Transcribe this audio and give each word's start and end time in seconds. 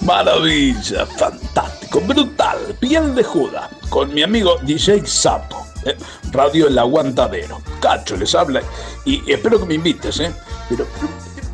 Maravilla, 0.00 1.04
fantástico, 1.04 2.00
brutal, 2.00 2.58
piel 2.80 3.14
de 3.14 3.22
juda, 3.22 3.68
con 3.90 4.12
mi 4.14 4.22
amigo 4.22 4.56
DJ 4.62 5.06
Sapo, 5.06 5.66
eh, 5.84 5.94
Radio 6.32 6.68
El 6.68 6.78
Aguantadero. 6.78 7.60
Cacho 7.82 8.16
les 8.16 8.34
habla 8.34 8.62
y 9.04 9.30
espero 9.30 9.58
que 9.58 9.66
me 9.66 9.74
invites, 9.74 10.18
¿eh? 10.20 10.32
Pero, 10.70 10.86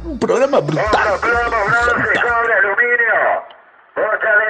un 0.04 0.18
programa 0.18 0.60
brutal. 0.60 0.86
Otro 0.86 1.20
plomo, 1.20 1.56
bronce, 1.66 2.20
cobre, 2.20 2.54
aluminio. 2.54 3.16
Bocha 3.96 4.30
de 4.38 4.46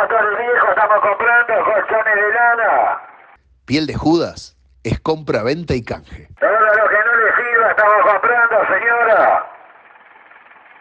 motor 0.00 0.38
viejo, 0.38 0.68
estamos 0.70 1.00
comprando 1.00 1.54
colchones 1.64 2.14
de 2.16 2.34
lana. 2.34 3.00
Piel 3.66 3.86
de 3.86 3.94
Judas 3.94 4.56
es 4.82 4.98
compra, 4.98 5.44
venta 5.44 5.74
y 5.74 5.84
canje. 5.84 6.28
Todo 6.40 6.50
lo 6.50 6.88
que 6.88 6.98
no 7.06 7.14
le 7.14 7.36
sirva 7.36 7.70
estamos 7.70 8.12
comprando, 8.12 8.56
señora. 8.66 9.57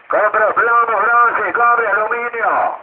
Compro 0.09 0.53
plomo, 0.55 1.01
bronce, 1.01 1.51
cobre, 1.51 1.85
aluminio. 1.89 2.77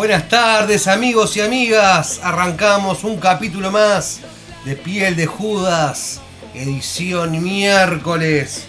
Buenas 0.00 0.30
tardes 0.30 0.88
amigos 0.88 1.36
y 1.36 1.42
amigas, 1.42 2.22
arrancamos 2.24 3.04
un 3.04 3.18
capítulo 3.18 3.70
más 3.70 4.20
de 4.64 4.74
Piel 4.74 5.14
de 5.14 5.26
Judas, 5.26 6.22
edición 6.54 7.42
miércoles. 7.42 8.64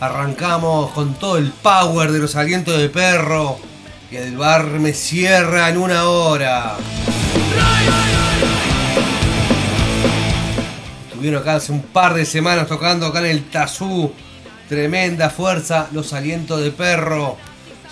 Arrancamos 0.00 0.90
con 0.90 1.14
todo 1.14 1.38
el 1.38 1.52
power 1.52 2.10
de 2.10 2.18
los 2.18 2.34
alientos 2.34 2.76
de 2.76 2.88
perro, 2.88 3.56
que 4.10 4.20
el 4.20 4.36
bar 4.36 4.64
me 4.64 4.92
cierra 4.94 5.68
en 5.68 5.76
una 5.76 6.08
hora. 6.08 6.74
Estuvieron 11.06 11.40
acá 11.40 11.54
hace 11.54 11.70
un 11.70 11.82
par 11.82 12.14
de 12.14 12.26
semanas 12.26 12.66
tocando 12.66 13.06
acá 13.06 13.20
en 13.20 13.26
el 13.26 13.48
Tazú. 13.48 14.12
Tremenda 14.68 15.30
fuerza, 15.30 15.86
los 15.92 16.12
alientos 16.12 16.60
de 16.60 16.72
perro. 16.72 17.36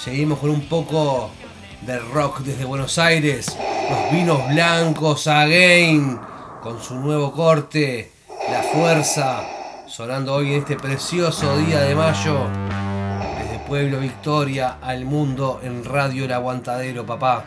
Seguimos 0.03 0.41
con 0.41 0.51
un 0.51 0.63
poco 0.63 1.31
de 1.87 1.99
rock 1.99 2.41
desde 2.41 2.65
Buenos 2.65 2.99
Aires. 2.99 3.57
Los 3.91 4.13
vinos 4.13 4.49
blancos 4.49 5.27
again. 5.27 6.19
Con 6.63 6.81
su 6.81 6.95
nuevo 6.95 7.33
corte. 7.33 8.13
La 8.51 8.63
fuerza. 8.63 9.43
Sonando 9.87 10.35
hoy 10.35 10.53
en 10.53 10.61
este 10.61 10.77
precioso 10.77 11.57
día 11.59 11.81
de 11.81 11.95
mayo. 11.95 12.47
Desde 13.39 13.59
Pueblo 13.67 13.99
Victoria 13.99 14.79
al 14.81 15.05
mundo 15.05 15.61
en 15.63 15.85
Radio 15.85 16.25
El 16.25 16.33
Aguantadero, 16.33 17.05
papá. 17.05 17.45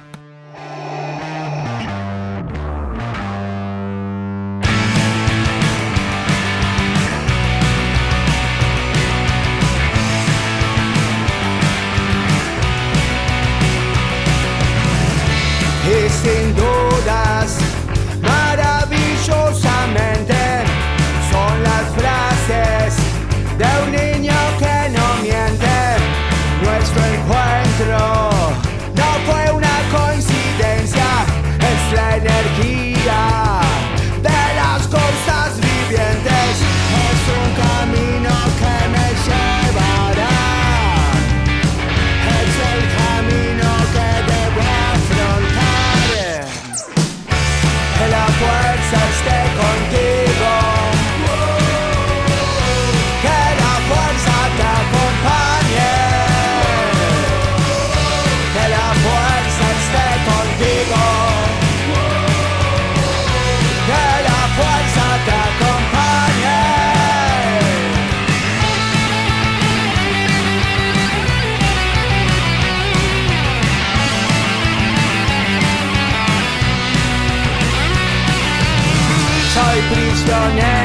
your 80.27 80.53
name. 80.55 80.84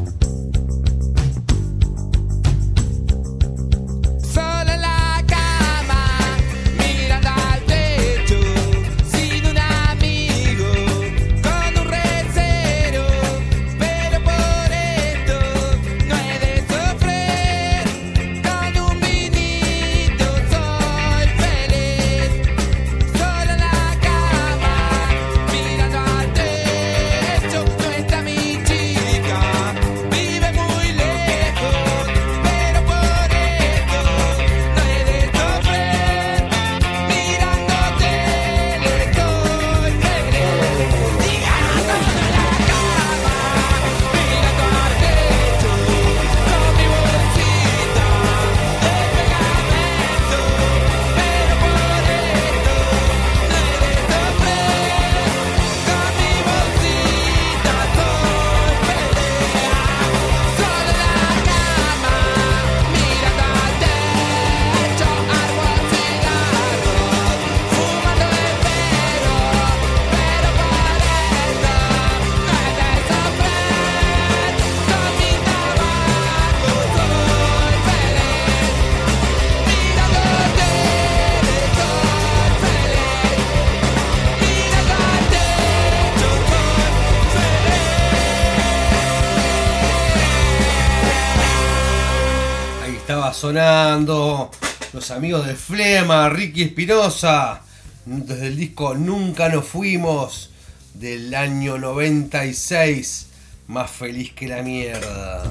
Los 95.01 95.09
amigos 95.09 95.47
de 95.47 95.55
Flema, 95.55 96.29
Ricky 96.29 96.61
Espinosa, 96.61 97.61
desde 98.05 98.45
el 98.45 98.55
disco 98.55 98.93
Nunca 98.93 99.49
nos 99.49 99.65
fuimos 99.65 100.51
del 100.93 101.33
año 101.33 101.79
96, 101.79 103.25
más 103.65 103.89
feliz 103.89 104.31
que 104.33 104.47
la 104.47 104.61
mierda. 104.61 105.41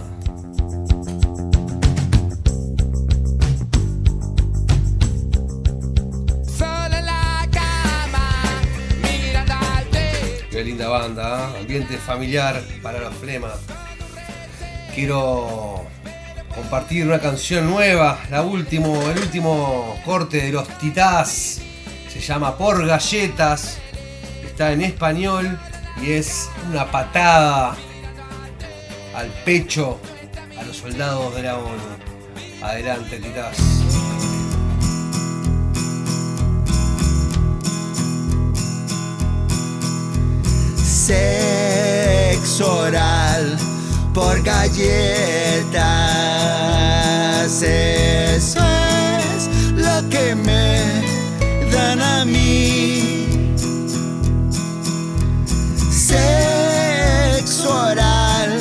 Qué 10.53 10.63
linda 10.63 10.89
banda, 10.89 11.55
¿eh? 11.57 11.61
ambiente 11.63 11.99
familiar 11.99 12.63
para 12.85 13.01
los 13.01 13.15
Flema. 13.17 13.51
Quiero 14.95 15.89
compartir 16.61 17.07
una 17.07 17.19
canción 17.19 17.71
nueva, 17.71 18.21
la 18.31 18.43
último, 18.43 19.01
el 19.11 19.19
último 19.19 19.99
corte 20.05 20.43
de 20.43 20.53
los 20.53 20.69
Titás. 20.79 21.63
Se 22.13 22.21
llama 22.21 22.59
Por 22.59 22.87
Galletas. 22.87 23.79
Está 24.45 24.73
en 24.73 24.83
español 24.83 25.59
y 26.03 26.13
es 26.13 26.51
una 26.71 26.91
patada 26.91 27.75
al 29.15 29.29
pecho 29.45 29.99
a 30.59 30.63
los 30.65 30.77
soldados 30.77 31.35
de 31.35 31.43
la 31.45 31.57
ONU. 31.57 31.71
Adelante, 32.63 33.19
Titás. 33.19 33.57
Sexo 40.77 42.81
oral 42.81 43.70
por 44.13 44.43
galletas. 44.43 45.83
Eso 47.63 48.61
es 48.61 49.49
lo 49.75 50.09
que 50.09 50.35
me 50.35 51.03
dan 51.73 52.01
a 52.01 52.25
mí. 52.25 53.55
Sexo 55.91 57.71
oral 57.71 58.59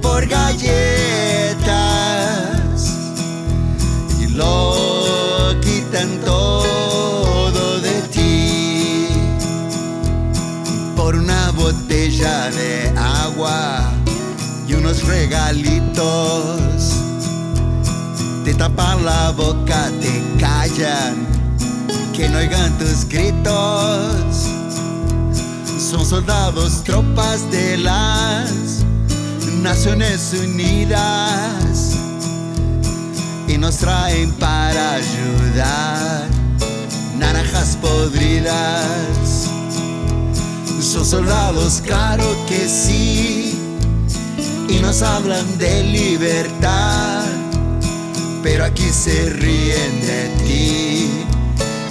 por 0.00 0.26
galletas. 0.26 1.62
Y 4.20 4.26
lo 4.28 5.54
quitan 5.60 6.18
todo 6.20 7.80
de 7.80 8.02
ti 8.12 9.08
por 10.96 11.14
una 11.16 11.50
botella 11.52 12.50
de 12.50 12.92
agua 12.98 13.81
regalitos. 15.00 16.92
Te 18.44 18.54
tapan 18.54 19.04
la 19.04 19.30
boca, 19.30 19.90
te 20.00 20.22
callan, 20.38 21.26
que 22.14 22.28
no 22.28 22.38
oigan 22.38 22.76
tus 22.78 23.06
gritos. 23.08 24.48
Son 25.78 26.04
soldados, 26.04 26.84
tropas 26.84 27.50
de 27.50 27.78
las 27.78 28.84
Naciones 29.62 30.34
Unidas 30.34 31.96
y 33.46 33.58
nos 33.58 33.76
traen 33.76 34.32
para 34.32 34.94
ayudar. 34.94 36.28
Naranjas 37.18 37.76
podridas. 37.80 39.48
Son 40.80 41.06
soldados, 41.06 41.80
claro 41.84 42.24
que 42.48 42.68
sí, 42.68 43.61
y 44.68 44.80
nos 44.80 45.02
hablan 45.02 45.58
de 45.58 45.82
libertad, 45.84 47.24
pero 48.42 48.64
aquí 48.64 48.88
se 48.90 49.30
ríen 49.30 50.00
de 50.00 50.28
ti 50.44 51.10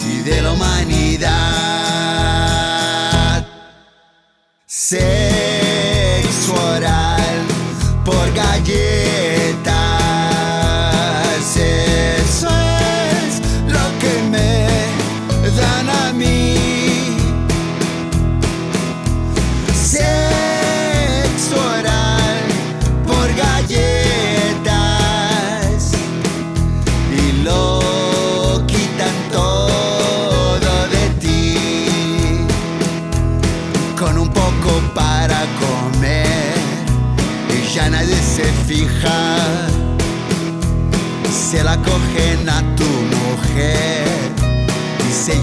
y 0.09 0.21
de 0.23 0.41
la 0.41 0.51
humanidad. 0.51 1.81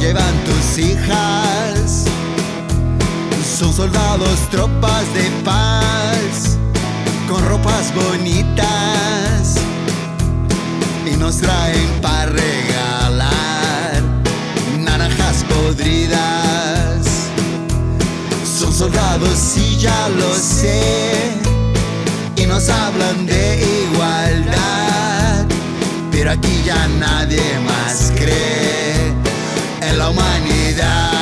Llevan 0.09 0.45
tus 0.45 0.79
hijas. 0.79 2.05
Son 3.59 3.73
soldados, 3.75 4.39
tropas 4.51 5.05
de 5.13 5.25
paz, 5.45 6.57
con 7.29 7.45
ropas 7.47 7.93
bonitas. 7.95 9.57
Y 11.05 11.15
nos 11.17 11.37
traen 11.37 11.91
para 12.01 12.27
regalar 12.27 14.03
naranjas 14.79 15.45
podridas. 15.45 17.07
Son 18.59 18.73
soldados, 18.73 19.37
sí, 19.37 19.77
ya 19.79 20.09
lo 20.09 20.35
sé, 20.35 21.33
y 22.37 22.47
nos 22.47 22.69
hablan 22.71 23.27
de 23.27 23.43
igualdad, 23.85 25.45
pero 26.11 26.31
aquí 26.31 26.63
ya 26.65 26.89
nadie 26.99 27.43
más 27.67 28.11
cree 28.17 29.18
la 29.97 30.09
humanidad. 30.11 31.13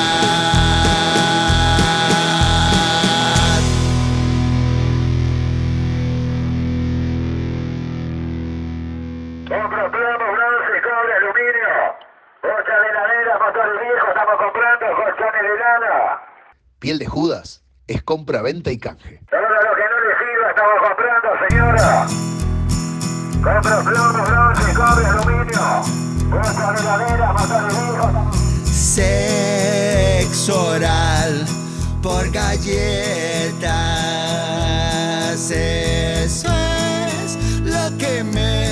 Un 9.49 9.91
plomo, 9.93 10.27
bronce, 10.33 10.83
cobre, 10.83 11.13
aluminio, 11.17 11.75
bocha 12.43 12.77
de 12.81 12.89
ladera, 12.93 13.39
motor 13.39 13.69
viejo, 13.81 14.07
estamos 14.09 14.37
comprando 14.39 14.87
colchones 14.97 15.43
de 15.43 15.55
lana. 15.59 15.95
Piel 16.81 16.99
de 16.99 17.07
Judas 17.07 17.63
es 17.87 18.03
compra, 18.03 18.43
venta 18.43 18.71
y 18.71 18.79
canje. 18.79 19.21
Todo 19.31 19.41
lo 19.41 19.75
que 19.77 19.85
no 19.91 19.99
le 20.01 20.13
sirva 20.19 20.49
estamos 20.51 20.79
comprando, 20.89 21.29
señora. 21.49 22.07
Compra 23.45 23.77
plomo, 23.85 24.25
bronce, 24.25 24.75
cobre, 24.75 25.07
aluminio. 25.07 25.67
Bocha 26.29 26.73
de 26.73 26.83
ladera, 26.83 27.33
motor 27.33 27.63
viejo, 27.69 28.07
estamos 28.09 28.56
Sexo 28.87 30.69
oral 30.69 31.45
por 32.01 32.31
galletas. 32.31 32.71
Eso 35.51 36.49
es 36.49 37.37
lo 37.65 37.99
que 37.99 38.23
me 38.23 38.71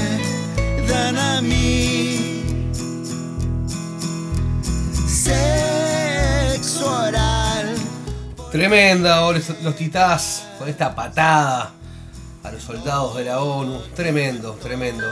dan 0.88 1.18
a 1.18 1.42
mí. 1.42 2.44
Sexo 5.08 6.86
oral. 6.88 7.74
Tremenda, 8.52 9.20
los, 9.32 9.76
titás 9.76 10.46
con 10.58 10.68
esta 10.68 10.94
patada 10.94 11.72
a 12.44 12.52
los 12.52 12.62
soldados 12.62 13.16
de 13.16 13.24
la 13.24 13.42
ONU. 13.42 13.80
Tremendo, 13.96 14.52
tremendo. 14.62 15.06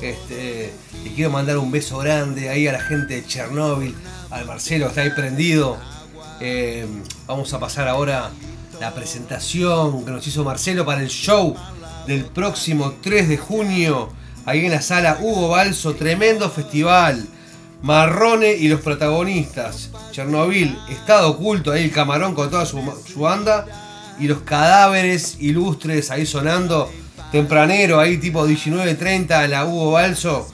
Este, 0.00 0.72
y 1.04 1.10
quiero 1.10 1.30
mandar 1.30 1.58
un 1.58 1.70
beso 1.70 1.98
grande 1.98 2.48
ahí 2.48 2.66
a 2.66 2.72
la 2.72 2.80
gente 2.80 3.14
de 3.14 3.26
Chernóbil, 3.26 3.94
al 4.30 4.44
Marcelo 4.46 4.86
está 4.88 5.02
ahí 5.02 5.10
prendido. 5.10 5.76
Eh, 6.40 6.86
vamos 7.26 7.52
a 7.52 7.60
pasar 7.60 7.88
ahora 7.88 8.30
la 8.80 8.94
presentación 8.94 10.04
que 10.04 10.10
nos 10.10 10.26
hizo 10.26 10.44
Marcelo 10.44 10.84
para 10.84 11.00
el 11.00 11.08
show 11.08 11.54
del 12.06 12.24
próximo 12.24 12.94
3 13.02 13.28
de 13.28 13.36
junio, 13.36 14.10
ahí 14.44 14.64
en 14.64 14.70
la 14.70 14.82
sala 14.82 15.18
Hugo 15.20 15.48
Balso, 15.48 15.94
tremendo 15.94 16.50
festival. 16.50 17.26
Marrone 17.82 18.52
y 18.52 18.68
los 18.68 18.80
protagonistas. 18.80 19.90
Chernobyl, 20.10 20.76
Estado 20.88 21.30
Oculto, 21.30 21.72
ahí 21.72 21.84
el 21.84 21.92
camarón 21.92 22.34
con 22.34 22.50
toda 22.50 22.66
su, 22.66 22.80
su 23.06 23.20
banda. 23.20 23.66
Y 24.18 24.28
los 24.28 24.40
cadáveres 24.40 25.36
ilustres 25.40 26.10
ahí 26.10 26.26
sonando. 26.26 26.90
Tempranero, 27.30 28.00
ahí 28.00 28.16
tipo 28.16 28.46
19.30 28.46 29.46
la 29.48 29.66
Hugo 29.66 29.92
Balso. 29.92 30.48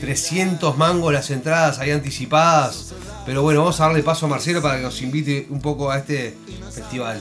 300 0.00 0.76
mangos 0.76 1.12
las 1.12 1.30
entradas 1.30 1.78
ahí 1.78 1.90
anticipadas. 1.90 2.94
Pero 3.28 3.42
bueno, 3.42 3.60
vamos 3.60 3.78
a 3.78 3.84
darle 3.88 4.02
paso 4.02 4.24
a 4.24 4.30
Marcelo 4.30 4.62
para 4.62 4.78
que 4.78 4.84
nos 4.84 5.02
invite 5.02 5.48
un 5.50 5.60
poco 5.60 5.90
a 5.90 5.98
este 5.98 6.34
festival. 6.72 7.20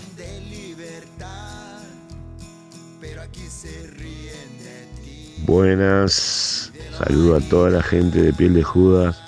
Buenas, 5.39 6.71
saludo 6.97 7.35
a 7.35 7.41
toda 7.41 7.71
la 7.71 7.83
gente 7.83 8.21
de 8.21 8.31
Piel 8.31 8.53
de 8.53 8.63
Judas, 8.63 9.21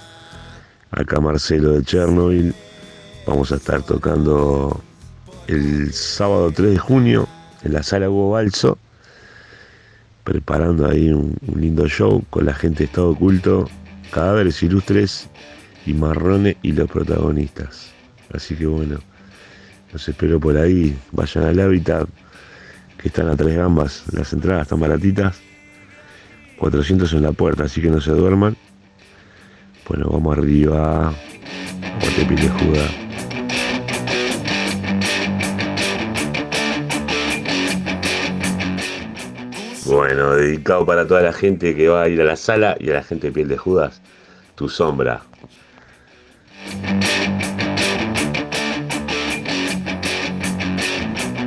acá 0.91 1.19
Marcelo 1.19 1.73
de 1.73 1.83
Chernobyl. 1.83 2.55
Vamos 3.27 3.51
a 3.51 3.57
estar 3.57 3.81
tocando 3.81 4.81
el 5.47 5.91
sábado 5.91 6.49
3 6.49 6.71
de 6.71 6.77
junio 6.77 7.27
en 7.63 7.73
la 7.73 7.83
sala 7.83 8.09
Hugo 8.09 8.31
Balso, 8.31 8.77
preparando 10.23 10.87
ahí 10.87 11.11
un, 11.11 11.35
un 11.45 11.59
lindo 11.59 11.89
show 11.89 12.23
con 12.29 12.45
la 12.45 12.53
gente 12.53 12.79
de 12.79 12.85
Estado 12.85 13.09
Oculto, 13.09 13.69
cadáveres 14.11 14.63
ilustres 14.63 15.27
y 15.85 15.93
marrones 15.93 16.57
y 16.61 16.71
los 16.71 16.89
protagonistas. 16.89 17.91
Así 18.33 18.55
que 18.55 18.65
bueno, 18.65 18.99
los 19.91 20.07
espero 20.07 20.39
por 20.39 20.57
ahí, 20.57 20.95
vayan 21.11 21.45
al 21.45 21.59
hábitat, 21.59 22.07
que 22.97 23.07
están 23.07 23.27
a 23.29 23.35
tres 23.35 23.55
gambas, 23.55 24.03
las 24.11 24.31
entradas 24.33 24.63
están 24.63 24.79
baratitas. 24.79 25.39
400 26.59 27.13
en 27.13 27.23
la 27.23 27.31
puerta, 27.31 27.63
así 27.63 27.81
que 27.81 27.89
no 27.89 28.01
se 28.01 28.11
duerman. 28.11 28.57
Bueno, 29.87 30.09
vamos 30.11 30.37
arriba. 30.37 31.13
De 32.09 32.49
Judá. 32.49 32.87
Bueno, 39.85 40.35
dedicado 40.35 40.85
para 40.85 41.07
toda 41.07 41.21
la 41.21 41.33
gente 41.33 41.75
que 41.75 41.87
va 41.87 42.03
a 42.03 42.09
ir 42.09 42.21
a 42.21 42.25
la 42.25 42.35
sala 42.35 42.77
y 42.79 42.91
a 42.91 42.93
la 42.93 43.03
gente 43.03 43.27
de 43.27 43.33
piel 43.33 43.47
de 43.47 43.57
Judas, 43.57 44.01
tu 44.55 44.69
sombra. 44.69 45.23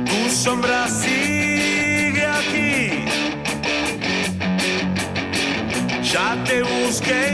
Tu 0.05 0.29
sombra 0.29 0.87
sigue 0.87 2.25
aquí. 2.25 3.05
Ya 6.11 6.37
te 6.45 6.61
busqué 6.63 7.32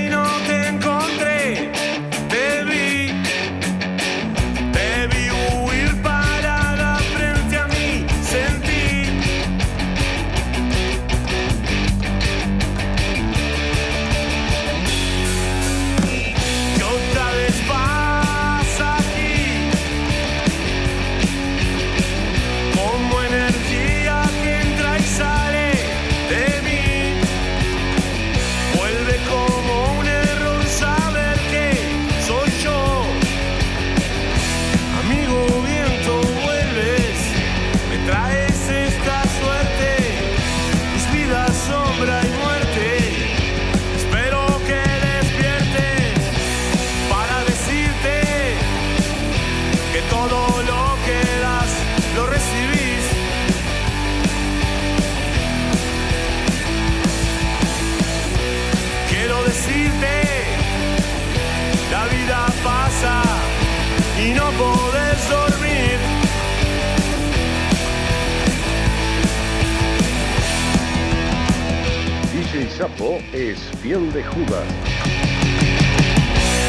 es 73.33 73.59
fiel 73.81 74.11
de 74.13 74.23
Judas. 74.23 74.65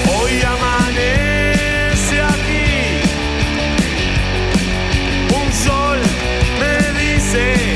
Hoy 0.08 0.32
amanece 0.42 2.22
aquí. 2.22 3.02
Un 5.34 5.52
sol 5.52 5.98
me 6.60 7.00
dice 7.00 7.69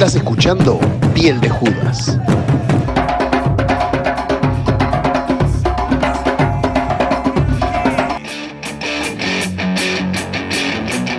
Estás 0.00 0.14
escuchando 0.14 0.80
Piel 1.12 1.38
de 1.42 1.50
Judas. 1.50 2.18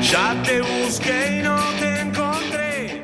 Ya 0.02 0.36
te 0.44 0.62
busqué 0.62 1.38
y 1.38 1.44
no 1.44 1.60
te 1.80 2.02
encontré. 2.02 3.04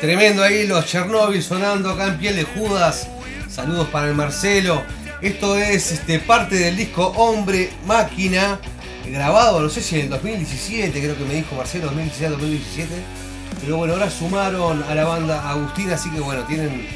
Tremendo 0.00 0.44
ahí 0.44 0.68
los 0.68 0.86
Chernobyl 0.86 1.42
sonando 1.42 1.90
acá 1.90 2.06
en 2.06 2.18
piel 2.18 2.36
de 2.36 2.44
Judas. 2.44 3.08
Saludos 3.48 3.88
para 3.88 4.06
el 4.06 4.14
Marcelo. 4.14 4.84
Esto 5.20 5.58
es 5.58 5.90
este, 5.90 6.20
parte 6.20 6.54
del 6.54 6.76
disco 6.76 7.08
Hombre 7.16 7.70
Máquina. 7.88 8.60
Grabado, 9.04 9.62
no 9.62 9.68
sé 9.68 9.80
si 9.80 9.96
en 9.96 10.02
el 10.02 10.10
2017, 10.10 10.96
creo 11.00 11.18
que 11.18 11.24
me 11.24 11.34
dijo 11.34 11.56
Marcelo, 11.56 11.90
2017-2017. 11.90 13.21
Pero 13.62 13.76
bueno, 13.76 13.94
ahora 13.94 14.10
sumaron 14.10 14.82
a 14.82 14.94
la 14.94 15.04
banda 15.04 15.48
Agustina, 15.48 15.94
así 15.94 16.10
que 16.10 16.20
bueno, 16.20 16.42
tienen 16.42 16.86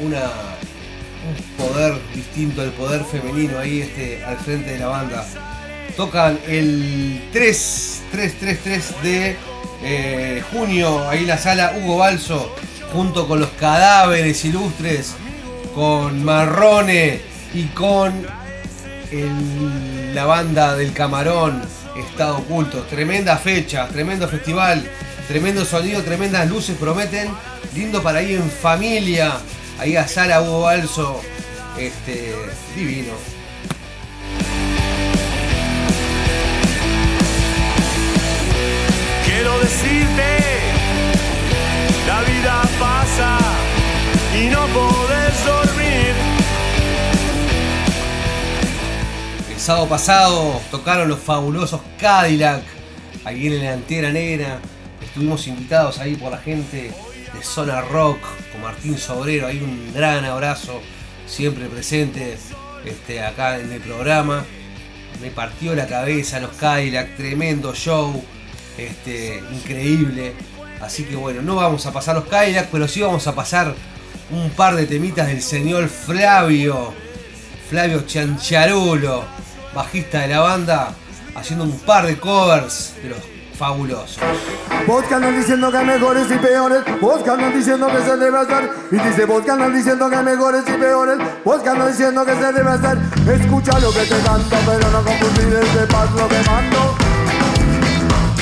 un 0.00 0.14
poder 1.58 2.00
distinto, 2.14 2.62
el 2.62 2.70
poder 2.70 3.04
femenino 3.04 3.58
ahí 3.58 3.82
este, 3.82 4.24
al 4.24 4.38
frente 4.38 4.72
de 4.72 4.78
la 4.78 4.86
banda. 4.86 5.24
Tocan 5.96 6.38
el 6.48 7.28
3, 7.32 8.02
3, 8.10 8.34
3, 8.40 8.58
3 8.64 8.94
de 9.02 9.36
eh, 9.82 10.42
junio, 10.50 11.08
ahí 11.08 11.20
en 11.20 11.28
la 11.28 11.38
sala 11.38 11.74
Hugo 11.76 11.98
Balso, 11.98 12.54
junto 12.92 13.28
con 13.28 13.40
los 13.40 13.50
cadáveres 13.50 14.44
ilustres, 14.46 15.14
con 15.74 16.24
Marrone 16.24 17.20
y 17.52 17.64
con 17.66 18.26
la 20.14 20.24
banda 20.24 20.74
del 20.74 20.92
Camarón, 20.92 21.62
Estado 21.96 22.38
Oculto. 22.38 22.82
Tremenda 22.84 23.36
fecha, 23.36 23.86
tremendo 23.88 24.26
festival, 24.26 24.82
tremendo 25.26 25.64
sonido, 25.64 26.02
tremendas 26.02 26.48
luces 26.48 26.76
prometen. 26.78 27.28
Lindo 27.74 28.02
para 28.02 28.22
ir 28.22 28.38
en 28.38 28.50
familia, 28.50 29.32
ahí 29.78 29.96
a 29.96 30.06
sala 30.06 30.40
Hugo 30.40 30.62
Balso, 30.62 31.20
este, 31.78 32.32
divino. 32.76 33.12
Quiero 39.24 39.58
decirte, 39.58 40.38
la 42.06 42.22
vida 42.22 42.62
pasa 42.78 43.38
y 44.40 44.46
no 44.46 44.66
podés 44.68 45.44
dormir. 45.44 46.14
El 49.50 49.60
sábado 49.60 49.88
pasado 49.88 50.60
tocaron 50.70 51.08
los 51.08 51.18
fabulosos 51.18 51.80
Cadillac, 51.98 52.62
ahí 53.24 53.48
en 53.48 53.56
la 53.56 53.62
delantera 53.62 54.12
negra. 54.12 54.60
Estuvimos 55.14 55.46
invitados 55.46 56.00
ahí 56.00 56.16
por 56.16 56.32
la 56.32 56.38
gente 56.38 56.90
de 57.32 57.42
Zona 57.44 57.80
Rock, 57.82 58.18
con 58.50 58.62
Martín 58.62 58.98
Sobrero, 58.98 59.46
ahí 59.46 59.60
un 59.62 59.94
gran 59.94 60.24
abrazo, 60.24 60.80
siempre 61.24 61.66
presente 61.66 62.36
este, 62.84 63.22
acá 63.22 63.60
en 63.60 63.70
el 63.70 63.80
programa. 63.80 64.44
Me 65.22 65.30
partió 65.30 65.76
la 65.76 65.86
cabeza 65.86 66.40
los 66.40 66.56
Cadillac, 66.56 67.14
tremendo 67.16 67.76
show, 67.76 68.24
este, 68.76 69.40
increíble. 69.52 70.32
Así 70.80 71.04
que 71.04 71.14
bueno, 71.14 71.42
no 71.42 71.54
vamos 71.54 71.86
a 71.86 71.92
pasar 71.92 72.16
los 72.16 72.24
Cadillac, 72.24 72.70
pero 72.72 72.88
sí 72.88 73.00
vamos 73.00 73.28
a 73.28 73.36
pasar 73.36 73.72
un 74.32 74.50
par 74.50 74.74
de 74.74 74.84
temitas 74.84 75.28
del 75.28 75.42
señor 75.42 75.88
Flavio. 75.88 76.92
Flavio 77.70 78.04
Chancharulo, 78.04 79.24
bajista 79.76 80.22
de 80.22 80.26
la 80.26 80.40
banda, 80.40 80.92
haciendo 81.36 81.62
un 81.66 81.78
par 81.78 82.04
de 82.04 82.16
covers 82.16 82.94
de 83.00 83.10
los 83.10 83.33
fabulosos. 83.54 84.18
Que 85.08 85.14
andan 85.14 85.36
diciendo 85.36 85.70
que 85.70 85.76
hay 85.78 85.86
mejores 85.86 86.30
y 86.30 86.38
peores, 86.38 86.82
que 86.84 87.30
andan 87.30 87.52
diciendo 87.52 87.86
que 87.86 88.02
se 88.02 88.16
debe 88.16 88.38
hacer, 88.38 88.70
y 88.90 88.96
dice 88.96 89.26
que 89.44 89.50
andan 89.50 89.74
diciendo 89.74 90.10
que 90.10 90.16
hay 90.16 90.24
mejores 90.24 90.62
y 90.66 90.72
peores, 90.72 91.18
que 91.62 91.68
andan 91.68 91.88
diciendo 91.88 92.24
que 92.24 92.34
se 92.34 92.52
debe 92.52 92.70
hacer, 92.70 92.98
escucha 93.40 93.78
lo 93.80 93.92
que 93.92 94.00
te 94.00 94.18
canto, 94.20 94.56
pero 94.66 94.90
no 94.90 95.04
confundir 95.04 95.48
de 95.48 95.86
paz 95.86 96.10
lo 96.12 96.28
que 96.28 96.42
mando. 96.50 96.96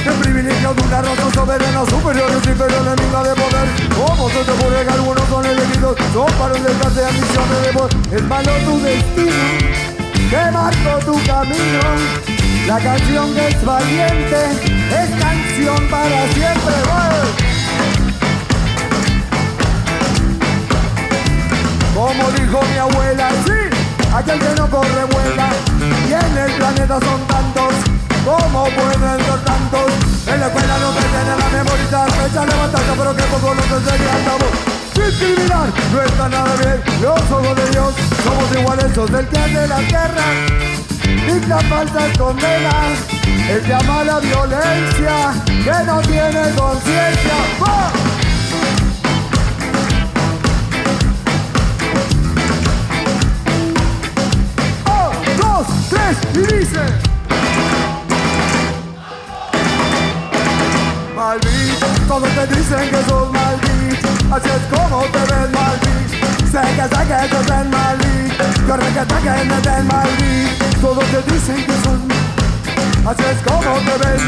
El 0.05 0.15
privilegio 0.15 0.75
de 0.75 0.83
una 0.83 1.01
raza 1.01 1.31
soberana 1.33 1.85
superior 1.87 2.31
y 2.31 2.49
inferior 2.49 2.87
enemiga 2.87 3.23
de 3.23 3.35
poder. 3.35 3.69
¿Cómo 3.95 4.29
se 4.31 4.45
te 4.45 4.51
ocurre 4.51 4.85
que 4.85 4.93
algunos 4.93 5.29
son 5.29 5.47
elegidos? 5.47 5.97
Son 6.13 6.27
para 6.39 6.55
desgaste 6.55 7.01
de 7.01 7.07
ambiciones 7.07 7.63
de 7.63 7.73
voz 7.73 7.91
Es 8.11 8.23
malo 8.25 8.53
tu 8.65 8.81
destino 8.81 9.93
que 10.33 10.51
marcó 10.51 10.99
tu 11.05 11.13
camino 11.27 12.32
La 12.67 12.79
canción 12.79 13.35
que 13.35 13.49
es 13.49 13.65
valiente 13.65 14.37
es 14.91 15.11
canción 15.21 15.89
para 15.91 16.27
siempre. 16.33 16.75
Como 21.95 22.31
dijo 22.31 22.61
mi 22.71 22.79
abuela, 22.79 23.31
sí, 23.45 24.13
aquel 24.15 24.39
que 24.39 24.55
no 24.57 24.71
corre 24.71 25.05
vuela. 25.11 25.51
Y 26.09 26.13
en 26.13 26.39
el 26.39 26.53
planeta 26.53 26.99
son 27.01 27.27
tantos, 27.27 27.75
como 28.25 28.65
pueden 28.65 29.01
ser 29.01 29.45
tantos 29.45 29.91
En 30.27 30.41
la 30.41 30.47
escuela 30.47 30.79
no 30.79 30.91
te 30.93 31.01
tienen 31.01 31.43
a 31.43 31.49
memorizar 31.49 32.11
Fecha 32.13 32.47
levantada, 32.47 32.95
pero 32.97 33.17
que 33.17 33.23
poco 33.25 33.55
nos 33.55 33.67
enseñan 33.67 34.25
la 34.25 34.33
voz 34.39 34.55
Discriminar 34.95 35.69
no 35.93 36.03
está 36.03 36.29
nada 36.29 36.55
bien 36.57 36.83
Los 37.01 37.21
ojos 37.31 37.57
de 37.57 37.71
Dios 37.71 37.95
somos 38.23 38.57
iguales 38.57 38.95
Sos 38.95 39.11
el 39.11 39.27
que 39.27 39.39
hace 39.39 39.67
la 39.67 39.81
guerra 39.83 40.82
Dicta 41.05 41.59
falsas 41.69 42.19
condenas 42.19 42.99
El 43.49 43.67
llama 43.67 44.01
a 44.01 44.05
la 44.05 44.21
violencia 44.21 45.35
Que 45.65 45.85
no 45.87 46.01
tiene 46.03 46.43
conciencia. 46.57 47.33
Dos, 55.39 55.67
tres 55.91 56.17
y 56.35 56.55
dice 56.55 56.81
Malvin, 61.17 62.09
todos 62.09 62.29
te 62.29 62.47
dicen 62.55 62.91
que 62.91 63.03
sos 63.09 63.33
Malvin 63.33 63.99
Así 64.33 64.49
es 64.49 64.79
como 64.79 65.03
te 65.05 65.19
ves 65.19 65.51
Malvin 65.53 66.22
Que 66.53 66.59
sé 66.59 66.69
que 66.69 67.29
te 67.29 67.51
ven 67.51 67.71
Malvin 67.71 68.29
Corre 68.67 68.87
que 68.87 69.05
que 69.07 69.45
me 69.45 69.61
ven 69.61 69.87
Malvin 69.87 70.49
Todos 70.83 71.05
te 71.07 71.33
dicen 71.33 71.65
que 71.65 71.73
sos 71.83 72.01
Así 73.07 73.23
es 73.23 73.43
como 73.43 73.79
te 73.79 73.95
ves 74.03 74.23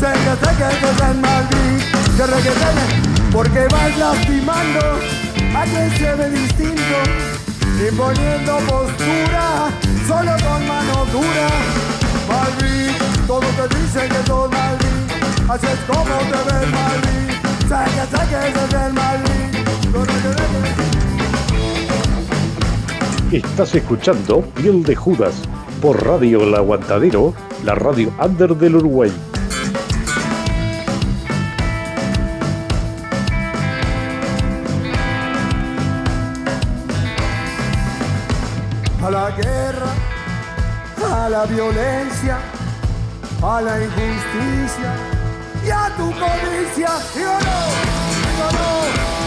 Sé 0.00 0.10
que 0.24 0.34
sé 0.40 0.50
que 0.56 0.68
te 0.80 1.02
ven 1.02 1.20
Malvin 1.20 1.78
Corre 2.16 2.42
que 2.42 2.50
ven 2.50 3.30
Porque 3.30 3.66
vas 3.70 3.98
lastimando 3.98 4.98
a 5.54 5.64
quien 5.64 5.90
se 5.96 6.14
ve 6.14 6.30
distinto. 6.30 6.98
Imponiendo 7.88 8.58
postura, 8.58 9.70
solo 10.06 10.32
con 10.44 10.68
mano 10.68 11.04
dura. 11.06 11.48
Malvin, 12.28 12.94
todos 13.26 13.50
te 13.56 13.76
dicen 13.76 14.08
que 14.08 14.26
sos 14.26 14.50
Malvin, 14.50 15.50
así 15.50 15.66
es 15.66 15.80
como 15.86 16.16
te 16.30 16.38
ves 16.46 16.68
Malvin. 16.70 17.28
Sé 17.68 17.80
que 17.94 18.16
sé 18.16 18.22
que 18.28 18.52
sos 18.54 18.82
el 18.82 19.47
Estás 23.32 23.74
escuchando 23.74 24.40
Piel 24.40 24.82
de 24.82 24.96
Judas 24.96 25.34
por 25.82 26.02
Radio 26.02 26.44
El 26.44 26.54
Aguantadero, 26.54 27.34
la 27.62 27.74
radio 27.74 28.10
under 28.18 28.56
del 28.56 28.76
Uruguay. 28.76 29.12
A 39.04 39.10
la 39.10 39.30
guerra, 39.32 39.92
a 41.12 41.28
la 41.28 41.44
violencia, 41.44 42.38
a 43.42 43.60
la 43.60 43.78
injusticia 43.84 44.94
y 45.66 45.70
a 45.70 45.94
tu 45.98 46.10
codicia. 46.12 46.88
Digo 47.14 47.32
no, 47.42 49.17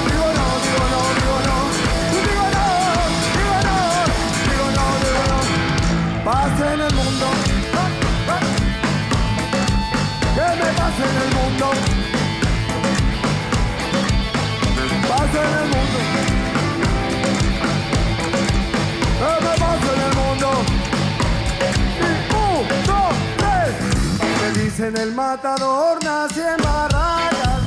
Paz 6.24 6.52
en 6.60 6.80
el 6.80 6.94
mundo. 6.94 7.26
¿Qué 10.36 10.42
me 10.42 10.72
pasa 10.78 11.04
en 11.10 11.18
el 11.18 11.32
mundo? 11.36 11.72
Paz 15.10 15.32
en 15.34 15.52
el 15.62 15.68
mundo. 15.74 16.00
¿Qué 19.18 19.32
me 19.46 19.54
pasa 19.58 19.88
en 19.96 20.02
el 20.02 20.14
mundo? 20.22 20.50
Y 21.98 22.10
un, 22.36 22.86
dos, 22.86 23.14
tres. 23.38 23.74
Me 24.42 24.64
dicen 24.64 24.98
el 24.98 25.16
matador 25.16 26.04
nace 26.04 26.42
en 26.42 26.64
barracas. 26.64 27.62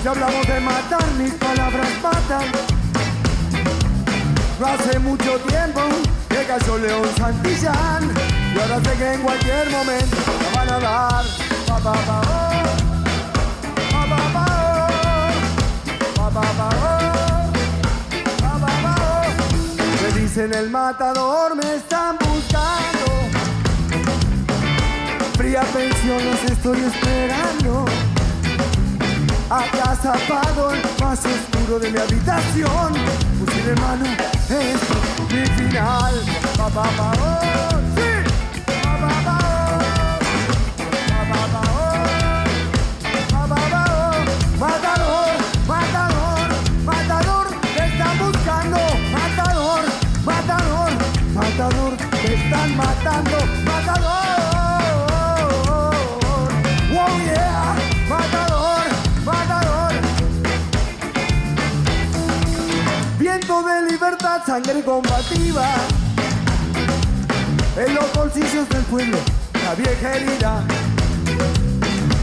Si 0.00 0.08
hablamos 0.08 0.46
de 0.46 0.60
matar, 0.60 1.06
mis 1.18 1.32
palabras 1.34 1.88
matan. 2.00 2.44
No 4.60 4.66
hace 4.66 4.98
mucho 5.00 5.40
tiempo 5.40 5.80
que 6.34 6.44
cayó 6.46 6.78
León 6.78 7.08
Santillán 7.16 8.10
Y 8.54 8.58
ahora 8.58 8.80
sé 8.82 8.96
que 8.98 9.12
en 9.12 9.22
cualquier 9.22 9.70
momento 9.70 10.16
me 10.40 10.56
van 10.56 10.68
a 10.68 10.78
dar. 10.80 11.24
Pa 11.66 11.76
pa 11.78 11.92
pa 11.92 12.20
oh, 12.20 12.64
pa 13.92 14.02
pa 14.10 14.22
pa 14.34 14.46
oh, 16.18 16.30
pa 16.30 16.30
pa 16.30 16.46
pa 16.58 16.68
oh, 16.68 17.52
pa 18.42 18.52
pa 18.58 18.72
pa 18.82 18.94
oh. 18.98 20.02
Me 20.02 20.20
dicen 20.20 20.52
el 20.54 20.70
matador, 20.70 21.54
me 21.54 21.76
están 21.76 22.16
buscando 22.18 23.04
Fría 25.36 25.62
pensión 25.72 26.24
los 26.24 26.44
estoy 26.50 26.80
esperando. 26.80 27.84
Acá 29.50 29.96
zapado 30.02 30.72
el 30.72 30.80
más 31.00 31.20
oscuro 31.24 31.78
de 31.78 31.90
mi 31.90 31.98
habitación 31.98 33.33
Fusil 33.64 33.70
en 33.70 33.80
mano, 33.80 34.04
es 34.50 34.80
mi 35.32 35.42
final. 35.56 36.14
Pa 36.56 36.66
oh, 36.66 36.82
sí. 37.96 38.10
Pa 38.82 38.92
pa 39.00 39.12
pa 39.24 39.36
oh. 41.54 41.54
Oh. 41.54 42.00
Matador, 44.58 45.34
matador, 45.66 46.48
matador 46.84 47.46
Te 47.74 47.82
están 47.86 48.18
buscando. 48.18 48.78
Matador, 49.12 49.84
matador, 50.24 50.92
matador 51.34 51.92
Te 52.22 52.34
están 52.34 52.76
matando 52.76 53.63
sangre 64.54 64.84
combativa. 64.84 65.66
En 67.76 67.92
los 67.92 68.12
bolsillos 68.12 68.68
del 68.68 68.82
pueblo, 68.84 69.18
la 69.64 69.74
vieja 69.74 70.14
herida. 70.14 70.62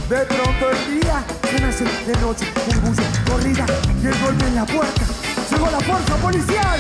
De 0.10 0.26
pronto 0.26 0.70
el 0.70 1.02
día 1.02 1.26
se 1.50 1.60
nace 1.60 1.84
de 1.84 2.22
noche, 2.22 2.46
orgullo, 2.70 3.04
corrida 3.30 3.66
Y 4.02 4.08
el 4.08 4.20
golpe 4.20 4.46
en 4.46 4.56
la 4.56 4.66
puerta, 4.66 5.02
llegó 5.50 5.72
la 5.72 5.80
fuerza 5.82 6.16
policial. 6.16 6.80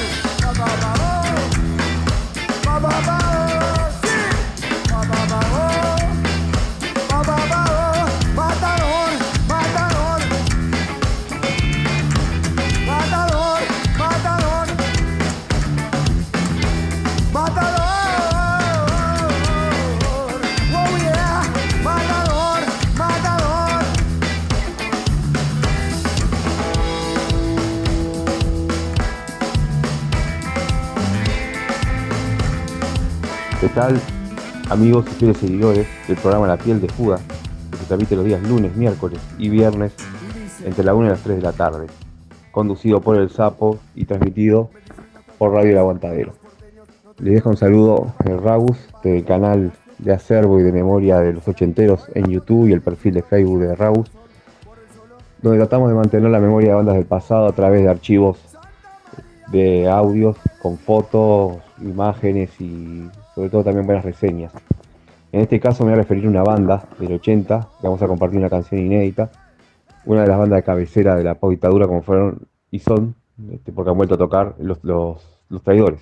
Tal, 33.71 33.97
amigos 34.69 35.05
y 35.07 35.11
fieles 35.11 35.37
seguidores 35.37 35.87
del 36.07 36.17
programa 36.17 36.45
La 36.45 36.57
Piel 36.57 36.81
de 36.81 36.89
Judas, 36.89 37.21
que 37.71 37.77
se 37.77 37.85
transmite 37.85 38.15
los 38.17 38.25
días 38.25 38.41
lunes, 38.43 38.75
miércoles 38.75 39.19
y 39.37 39.49
viernes 39.49 39.93
entre 40.65 40.83
la 40.83 40.93
1 40.93 41.07
y 41.07 41.09
las 41.09 41.21
3 41.21 41.37
de 41.37 41.41
la 41.41 41.53
tarde, 41.53 41.87
conducido 42.51 42.99
por 42.99 43.15
El 43.17 43.29
Sapo 43.29 43.79
y 43.95 44.05
transmitido 44.05 44.69
por 45.37 45.53
Radio 45.53 45.71
El 45.71 45.77
Aguantadero. 45.77 46.33
Les 47.19 47.35
dejo 47.35 47.49
un 47.49 47.57
saludo 47.57 48.13
en 48.25 48.43
Ragus 48.43 48.77
del 49.03 49.23
canal 49.23 49.71
de 49.99 50.13
acervo 50.13 50.59
y 50.59 50.63
de 50.63 50.73
memoria 50.73 51.19
de 51.19 51.33
los 51.33 51.47
ochenteros 51.47 52.07
en 52.13 52.25
YouTube 52.25 52.67
y 52.67 52.73
el 52.73 52.81
perfil 52.81 53.13
de 53.13 53.21
Facebook 53.21 53.61
de 53.61 53.75
Ragus, 53.75 54.11
donde 55.41 55.59
tratamos 55.59 55.89
de 55.89 55.95
mantener 55.95 56.29
la 56.29 56.39
memoria 56.39 56.69
de 56.69 56.75
bandas 56.75 56.95
del 56.95 57.05
pasado 57.05 57.47
a 57.47 57.53
través 57.53 57.83
de 57.83 57.89
archivos 57.89 58.37
de 59.51 59.89
audios 59.89 60.35
con 60.61 60.77
fotos, 60.77 61.57
imágenes 61.79 62.49
y 62.59 63.09
sobre 63.35 63.49
todo 63.49 63.63
también 63.63 63.85
buenas 63.85 64.05
reseñas. 64.05 64.53
En 65.31 65.41
este 65.41 65.59
caso 65.59 65.83
me 65.85 65.91
voy 65.91 65.99
a 65.99 66.01
referir 66.03 66.25
a 66.25 66.29
una 66.29 66.43
banda 66.43 66.83
del 66.99 67.13
80, 67.13 67.59
que 67.79 67.87
vamos 67.87 68.01
a 68.01 68.07
compartir 68.07 68.39
una 68.39 68.49
canción 68.49 68.81
inédita, 68.81 69.31
una 70.05 70.21
de 70.23 70.27
las 70.27 70.37
bandas 70.37 70.57
de 70.57 70.63
cabecera 70.63 71.15
de 71.15 71.23
la 71.23 71.37
dictadura 71.41 71.87
como 71.87 72.01
fueron 72.01 72.39
y 72.69 72.79
son, 72.79 73.15
este, 73.51 73.71
porque 73.71 73.91
han 73.91 73.97
vuelto 73.97 74.15
a 74.15 74.17
tocar 74.17 74.55
los, 74.59 74.83
los, 74.83 75.63
traidores. 75.63 76.01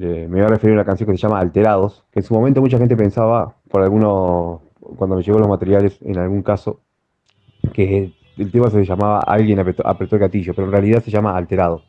Eh, 0.00 0.26
me 0.28 0.36
voy 0.38 0.46
a 0.46 0.48
referir 0.48 0.72
a 0.72 0.80
una 0.80 0.84
canción 0.84 1.08
que 1.10 1.16
se 1.16 1.22
llama 1.22 1.38
Alterados, 1.38 2.04
que 2.10 2.20
en 2.20 2.24
su 2.24 2.34
momento 2.34 2.60
mucha 2.60 2.78
gente 2.78 2.96
pensaba, 2.96 3.54
por 3.70 3.82
alguno, 3.82 4.62
cuando 4.96 5.16
me 5.16 5.22
llegó 5.22 5.38
los 5.38 5.48
materiales, 5.48 5.98
en 6.02 6.16
algún 6.18 6.42
caso, 6.42 6.80
que 7.72 8.12
el 8.36 8.50
tema 8.50 8.70
se 8.70 8.84
llamaba 8.84 9.20
Alguien 9.20 9.58
apretó, 9.60 10.16
el 10.16 10.20
gatillo, 10.20 10.54
pero 10.54 10.66
en 10.66 10.72
realidad 10.72 11.02
se 11.02 11.10
llama 11.10 11.36
Alterado. 11.36 11.82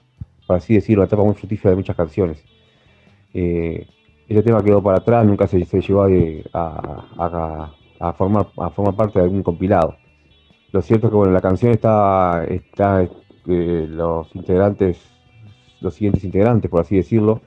por 0.47 0.55
así 0.57 0.75
decirlo, 0.75 1.01
una 1.03 1.07
etapa 1.07 1.23
muy 1.23 1.33
fructífera 1.33 1.71
de 1.71 1.75
muchas 1.77 1.95
canciones. 1.95 2.43
Eh, 3.33 3.87
este 4.27 4.43
tema 4.43 4.63
quedó 4.63 4.81
para 4.81 4.97
atrás, 4.97 5.25
nunca 5.25 5.47
se, 5.47 5.63
se 5.65 5.81
llegó 5.81 6.03
a, 6.03 6.07
a- 7.99 8.13
formar, 8.13 8.47
a 8.57 8.69
formar 8.69 8.95
parte 8.95 9.19
de 9.19 9.25
algún 9.25 9.43
compilado. 9.43 9.95
Lo 10.71 10.81
cierto 10.81 11.07
es 11.07 11.11
que 11.11 11.17
bueno, 11.17 11.33
la 11.33 11.41
canción 11.41 11.71
está, 11.71 12.43
está 12.49 13.03
eh, 13.03 13.87
los 13.89 14.33
integrantes, 14.35 14.99
los 15.81 15.93
siguientes 15.95 16.23
integrantes, 16.23 16.69
por 16.69 16.81
así 16.81 16.95
decirlo, 16.97 17.41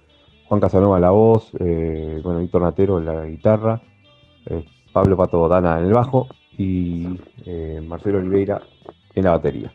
Juan 0.46 0.60
Casanova 0.60 0.98
la 1.00 1.10
voz, 1.10 1.52
eh, 1.60 2.20
bueno, 2.24 2.40
Víctor 2.40 2.62
Natero 2.62 3.00
la 3.00 3.26
guitarra, 3.26 3.82
eh, 4.48 4.64
Pablo 4.92 5.16
Pato 5.16 5.48
Dana 5.48 5.78
en 5.78 5.86
el 5.86 5.92
bajo 5.92 6.28
y 6.56 7.06
eh, 7.46 7.80
Marcelo 7.86 8.18
Oliveira 8.18 8.62
en 9.14 9.24
la 9.24 9.32
batería. 9.32 9.72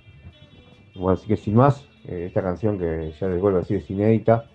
Bueno, 0.95 1.11
así 1.11 1.27
que 1.27 1.37
sin 1.37 1.55
más, 1.55 1.87
eh, 2.05 2.25
esta 2.27 2.41
canción 2.41 2.77
que 2.77 3.13
ya 3.19 3.27
les 3.27 3.41
vuelvo 3.41 3.57
a 3.57 3.61
decir 3.61 3.77
es 3.77 3.89
inédita, 3.89 4.45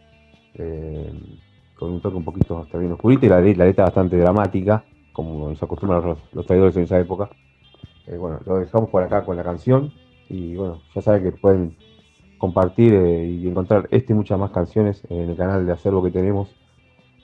con 1.77 1.93
un 1.93 2.01
toque 2.01 2.17
un 2.17 2.25
poquito 2.25 2.67
también 2.73 2.91
oscurito 2.91 3.27
y 3.27 3.29
la, 3.29 3.41
la 3.41 3.65
letra 3.65 3.85
bastante 3.85 4.17
dramática, 4.17 4.85
como 5.13 5.49
nos 5.49 5.63
acostumbran 5.63 6.05
los, 6.05 6.19
los 6.33 6.47
traidores 6.47 6.77
en 6.77 6.83
esa 6.83 6.99
época. 6.99 7.31
Bueno, 8.19 8.41
lo 8.45 8.59
dejamos 8.59 8.91
por 8.91 9.03
acá 9.03 9.25
con 9.25 9.37
la 9.37 9.45
canción 9.45 9.93
y 10.29 10.57
bueno, 10.57 10.81
ya 10.95 11.03
saben 11.03 11.23
que 11.23 11.33
pueden 11.33 11.77
compartir 12.39 12.95
y 12.95 13.47
encontrar 13.47 13.87
este 13.91 14.13
y 14.13 14.17
muchas 14.17 14.39
más 14.39 14.51
canciones 14.51 15.05
en 15.11 15.31
el 15.31 15.37
canal 15.37 15.65
de 15.67 15.73
acervo 15.73 16.03
que 16.03 16.11
tenemos 16.11 16.49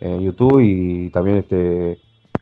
en 0.01 0.21
YouTube 0.21 0.61
y 0.61 1.11
también 1.11 1.39
este 1.39 1.99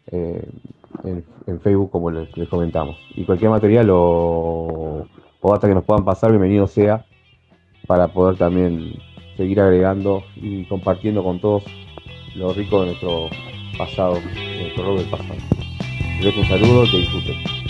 en, 0.06 1.60
Facebook 1.60 1.90
como 1.90 2.10
les, 2.10 2.28
comentamos. 2.48 2.96
Y 3.14 3.24
cualquier 3.24 3.50
material 3.50 3.90
o, 3.90 5.06
o 5.40 5.52
data 5.52 5.68
que 5.68 5.74
nos 5.74 5.84
puedan 5.84 6.04
pasar, 6.04 6.30
bienvenido 6.30 6.66
sea 6.66 7.04
para 7.86 8.08
poder 8.08 8.36
también 8.36 8.94
seguir 9.36 9.60
agregando 9.60 10.22
y 10.36 10.64
compartiendo 10.64 11.22
con 11.22 11.40
todos 11.40 11.64
lo 12.34 12.52
rico 12.52 12.80
de 12.80 12.86
nuestro 12.88 13.28
pasado, 13.76 14.18
nuestro 14.60 14.96
del 14.96 15.10
pasado. 15.10 15.34
Les 16.16 16.24
dejo 16.24 16.40
un 16.40 16.46
saludo, 16.46 16.84
que 16.90 16.98
disfruten. 16.98 17.61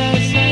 Estás 0.00 0.49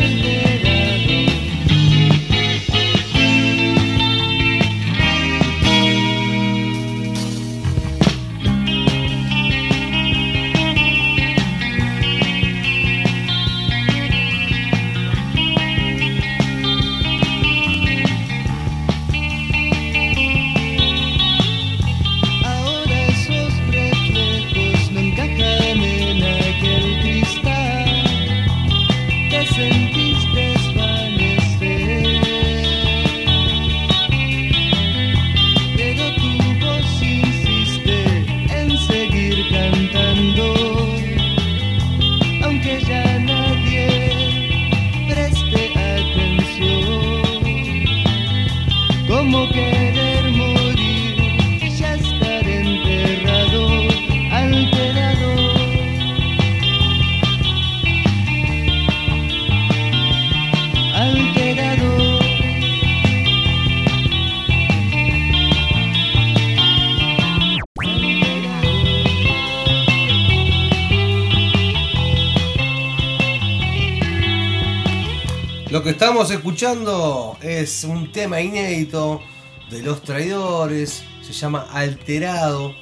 estamos 76.00 76.30
escuchando 76.30 77.36
es 77.42 77.82
un 77.82 78.12
tema 78.12 78.40
inédito 78.40 79.20
de 79.68 79.82
los 79.82 80.00
traidores, 80.02 81.02
se 81.22 81.32
llama 81.32 81.66
Alterado 81.72 82.72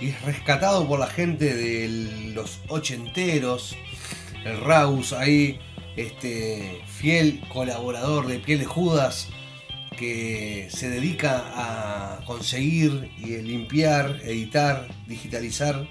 y 0.00 0.08
es 0.08 0.20
rescatado 0.22 0.84
por 0.88 0.98
la 0.98 1.06
gente 1.06 1.54
de 1.54 2.32
los 2.34 2.58
ochenteros, 2.66 3.76
el 4.44 4.60
Raus 4.60 5.12
ahí, 5.12 5.60
este 5.94 6.82
fiel 6.88 7.44
colaborador 7.48 8.26
de 8.26 8.40
Piel 8.40 8.58
de 8.58 8.64
Judas 8.64 9.28
que 9.96 10.66
se 10.68 10.90
dedica 10.90 11.44
a 11.54 12.24
conseguir 12.26 13.08
y 13.18 13.36
limpiar, 13.36 14.18
editar, 14.24 14.88
digitalizar 15.06 15.86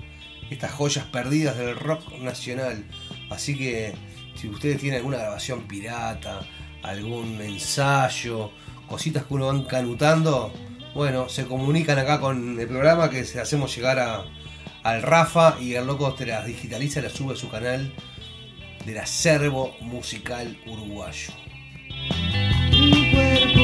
estas 0.50 0.74
joyas 0.74 1.06
perdidas 1.06 1.58
del 1.58 1.78
rock 1.78 2.20
nacional. 2.20 2.84
Así 3.30 3.58
que 3.58 3.94
si 4.36 4.50
ustedes 4.50 4.82
tienen 4.82 4.98
alguna 4.98 5.20
grabación 5.20 5.66
pirata, 5.66 6.42
algún 6.84 7.42
ensayo, 7.42 8.52
cositas 8.88 9.24
que 9.24 9.34
uno 9.34 9.48
van 9.48 9.64
canutando, 9.64 10.54
bueno, 10.94 11.28
se 11.30 11.46
comunican 11.46 11.98
acá 11.98 12.20
con 12.20 12.60
el 12.60 12.68
programa 12.68 13.10
que 13.10 13.22
hacemos 13.22 13.76
llegar 13.76 14.00
a, 14.00 14.26
al 14.84 15.02
Rafa 15.02 15.58
y 15.60 15.74
el 15.74 15.88
loco 15.88 16.14
te 16.14 16.26
las 16.26 16.46
digitaliza 16.46 17.00
y 17.00 17.04
las 17.04 17.14
sube 17.14 17.34
a 17.34 17.38
su 17.38 17.50
canal 17.50 17.92
del 18.86 18.98
acervo 19.00 19.76
musical 19.82 20.58
uruguayo. 20.66 21.34
Un 22.72 23.12
cuerpo. 23.12 23.64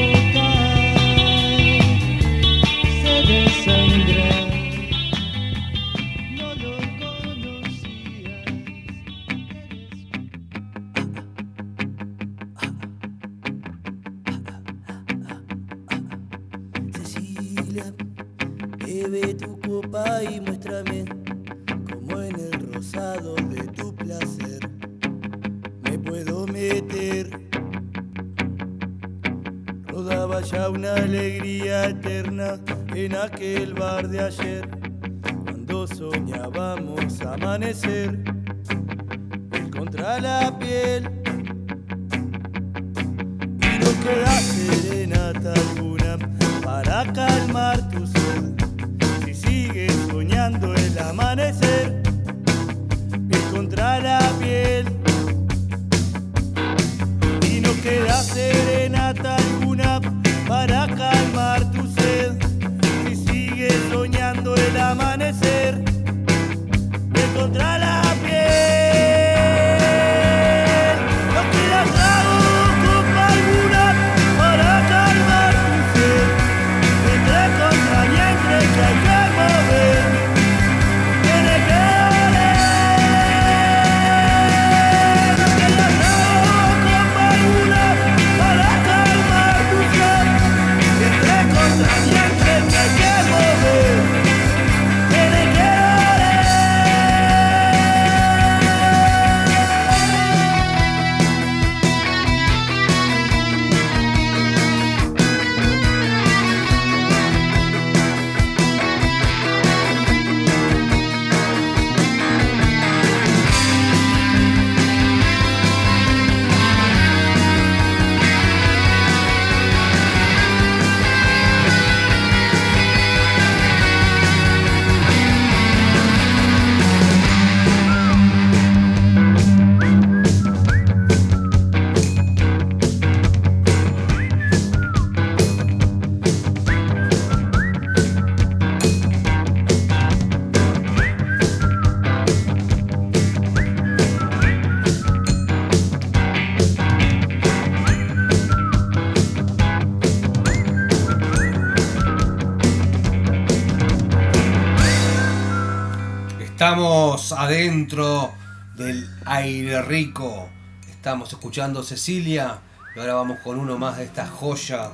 Estamos 156.70 157.32
adentro 157.32 158.32
del 158.76 159.04
aire 159.24 159.82
rico. 159.82 160.48
Estamos 160.88 161.32
escuchando 161.32 161.82
Cecilia. 161.82 162.60
Y 162.94 163.00
ahora 163.00 163.14
vamos 163.14 163.40
con 163.40 163.58
uno 163.58 163.76
más 163.76 163.98
de 163.98 164.04
esta 164.04 164.24
joya. 164.24 164.92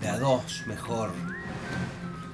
De 0.00 0.08
a 0.08 0.18
dos 0.18 0.64
mejor. 0.66 1.12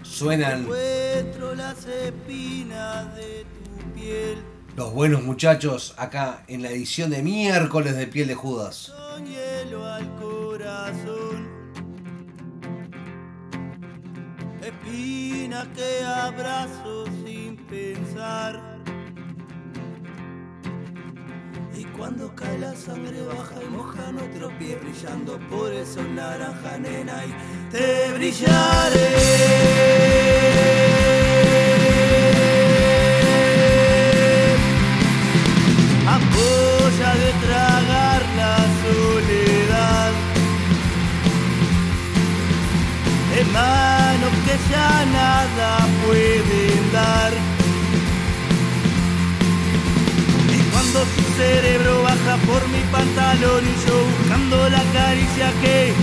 Suenan 0.01 0.67
las 0.67 1.85
espinas 1.85 3.15
de 3.17 3.45
tu 3.45 3.93
piel. 3.93 4.43
los 4.77 4.95
buenos 4.95 5.23
muchachos 5.23 5.95
acá 5.99 6.43
en 6.49 6.63
la 6.63 6.71
edición 6.71 7.11
de 7.11 7.21
miércoles 7.23 7.97
de 7.97 8.07
Piel 8.07 8.29
de 8.29 8.35
Judas. 8.35 8.95
Con 9.13 9.27
hielo 9.27 9.85
al 9.85 10.09
corazón. 10.17 11.49
Espinas 14.63 15.69
que 15.77 16.03
abrazo 16.03 16.88
Y 21.75 21.85
cuando 21.97 22.35
cae 22.35 22.59
la 22.59 22.75
sangre 22.75 23.21
baja 23.23 23.57
y 23.63 23.71
moja 23.71 24.13
nuestro 24.13 24.49
pie 24.59 24.77
brillando 24.83 25.39
por 25.51 25.73
el 25.73 25.87
sol 25.87 26.15
naranja 26.15 26.79
nena 26.79 27.25
y 27.25 27.33
te 27.71 28.13
brillaré. 28.15 29.09
Ampolla 36.07 37.11
de 37.23 37.31
tragar 37.47 38.23
la 38.37 38.57
soledad. 38.83 40.13
Manos 43.53 44.35
que 44.45 44.57
ya 44.71 45.07
nada 45.07 45.79
pueden 46.05 46.93
dar. 46.93 47.48
Cerebro 51.39 52.03
baja 52.03 52.37
por 52.49 52.69
mi 52.69 52.83
pantalón 52.91 53.63
y 53.65 53.75
yo 53.87 53.97
buscando 54.19 54.69
la 54.71 54.83
caricia 54.93 55.53
que 55.63 55.95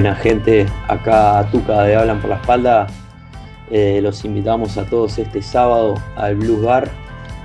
Buena 0.00 0.16
gente, 0.16 0.66
acá 0.88 1.46
Tuca 1.52 1.82
de 1.82 1.94
Hablan 1.94 2.22
por 2.22 2.30
la 2.30 2.36
Espalda. 2.36 2.86
Eh, 3.70 4.00
los 4.02 4.24
invitamos 4.24 4.78
a 4.78 4.86
todos 4.86 5.18
este 5.18 5.42
sábado 5.42 5.92
al 6.16 6.36
Blues 6.36 6.64
Bar, 6.64 6.88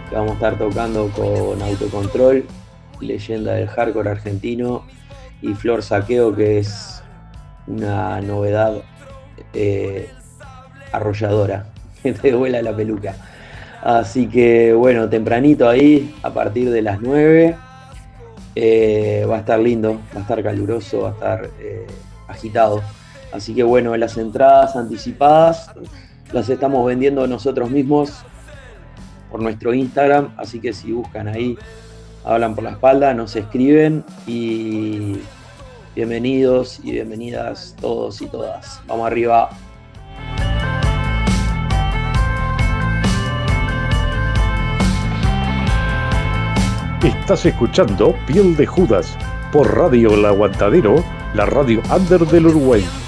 que 0.10 0.16
vamos 0.16 0.32
a 0.32 0.34
estar 0.36 0.58
tocando 0.58 1.10
con 1.10 1.62
Autocontrol, 1.62 2.45
leyenda 3.01 3.56
del 3.56 3.68
hardcore 3.68 4.10
argentino, 4.10 4.86
y 5.41 5.53
Flor 5.53 5.84
Saqueo, 5.84 6.34
que 6.34 6.60
es 6.60 7.03
una 7.68 8.22
novedad 8.22 8.76
eh, 9.53 10.10
arrolladora, 10.93 11.66
que 12.01 12.14
te 12.14 12.34
vuela 12.34 12.62
la 12.62 12.74
peluca. 12.74 13.18
Así 13.84 14.30
que 14.30 14.72
bueno, 14.72 15.10
tempranito 15.10 15.68
ahí, 15.68 16.16
a 16.24 16.34
partir 16.34 16.72
de 16.72 16.82
las 16.82 17.01
9. 17.01 17.58
Eh, 18.56 19.28
va 19.30 19.36
a 19.36 19.39
estar 19.39 19.60
lindo, 19.60 19.99
va 20.16 20.20
a 20.20 20.22
estar 20.22 20.41
caluroso, 20.41 21.01
va 21.01 21.10
a 21.10 21.12
estar 21.12 21.49
agitado. 22.28 22.82
Así 23.32 23.53
que 23.53 23.63
bueno, 23.63 23.95
las 23.97 24.17
entradas 24.17 24.76
anticipadas 24.76 25.71
las 26.32 26.49
estamos 26.49 26.86
vendiendo 26.86 27.28
nosotros 27.28 27.69
mismos 27.69 28.23
por 29.32 29.41
nuestro 29.41 29.73
Instagram. 29.73 30.34
Así 30.38 30.59
que 30.59 30.73
si 30.73 30.91
buscan 30.91 31.28
ahí, 31.28 31.57
hablan 32.23 32.55
por 32.55 32.63
la 32.63 32.71
espalda, 32.71 33.13
nos 33.13 33.36
escriben 33.36 34.03
y 34.26 35.17
bienvenidos 35.95 36.80
y 36.84 36.91
bienvenidas 36.91 37.76
todos 37.80 38.21
y 38.21 38.28
todas. 38.28 38.82
Vamos 38.88 39.07
arriba. 39.07 39.49
Estás 47.03 47.45
escuchando 47.45 48.15
Piel 48.26 48.55
de 48.55 48.65
Judas 48.65 49.15
por 49.51 49.76
Radio 49.76 50.15
El 50.15 50.26
Aguantadero, 50.26 51.03
la 51.36 51.45
radio 51.45 51.81
under 51.89 52.25
del 52.25 52.47
Uruguay. 52.47 53.05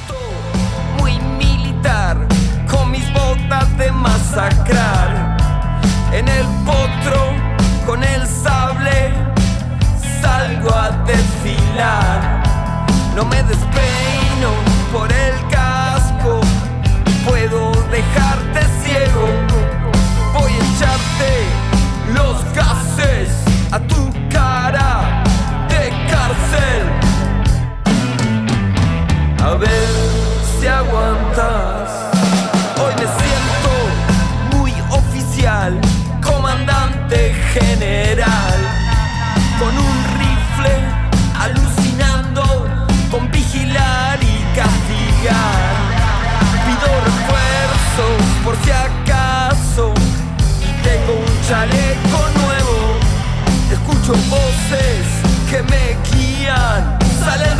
Escucho 54.07 54.29
voces 54.29 55.05
que 55.49 55.61
me 55.63 55.97
guían, 56.09 56.97
salen 57.19 57.57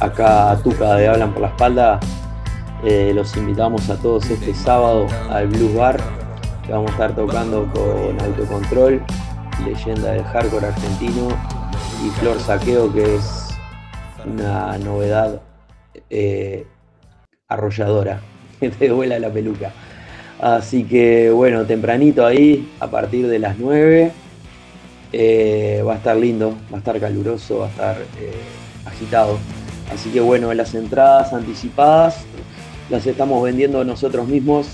acá 0.00 0.58
Tuca 0.62 0.96
de 0.96 1.08
Hablan 1.08 1.32
por 1.32 1.42
la 1.42 1.48
Espalda. 1.48 2.00
Eh, 2.84 3.12
los 3.14 3.34
invitamos 3.36 3.88
a 3.88 3.96
todos 3.96 4.28
este 4.28 4.54
sábado 4.54 5.06
al 5.30 5.48
Blues 5.48 5.74
Bar, 5.74 5.96
que 6.64 6.72
vamos 6.72 6.90
a 6.90 6.92
estar 6.92 7.14
tocando 7.14 7.66
con 7.72 8.20
Autocontrol, 8.20 9.02
leyenda 9.64 10.12
del 10.12 10.24
hardcore 10.24 10.66
argentino, 10.66 11.28
y 12.04 12.10
Flor 12.20 12.38
Saqueo, 12.38 12.92
que 12.92 13.16
es 13.16 13.48
una 14.26 14.76
novedad 14.78 15.40
eh, 16.10 16.66
arrolladora, 17.48 18.20
que 18.60 18.68
te 18.68 18.90
vuela 18.90 19.18
la 19.18 19.30
peluca. 19.30 19.72
Así 20.38 20.84
que 20.84 21.30
bueno, 21.30 21.64
tempranito 21.64 22.26
ahí, 22.26 22.70
a 22.78 22.88
partir 22.88 23.26
de 23.26 23.38
las 23.38 23.58
9, 23.58 24.12
eh, 25.12 25.82
va 25.86 25.94
a 25.94 25.96
estar 25.96 26.14
lindo, 26.14 26.54
va 26.70 26.76
a 26.76 26.78
estar 26.80 27.00
caluroso, 27.00 27.60
va 27.60 27.66
a 27.66 27.70
estar 27.70 27.96
Así 29.92 30.10
que 30.10 30.20
bueno, 30.20 30.52
las 30.54 30.74
entradas 30.74 31.32
anticipadas 31.32 32.24
las 32.88 33.06
estamos 33.06 33.42
vendiendo 33.42 33.84
nosotros 33.84 34.26
mismos 34.26 34.66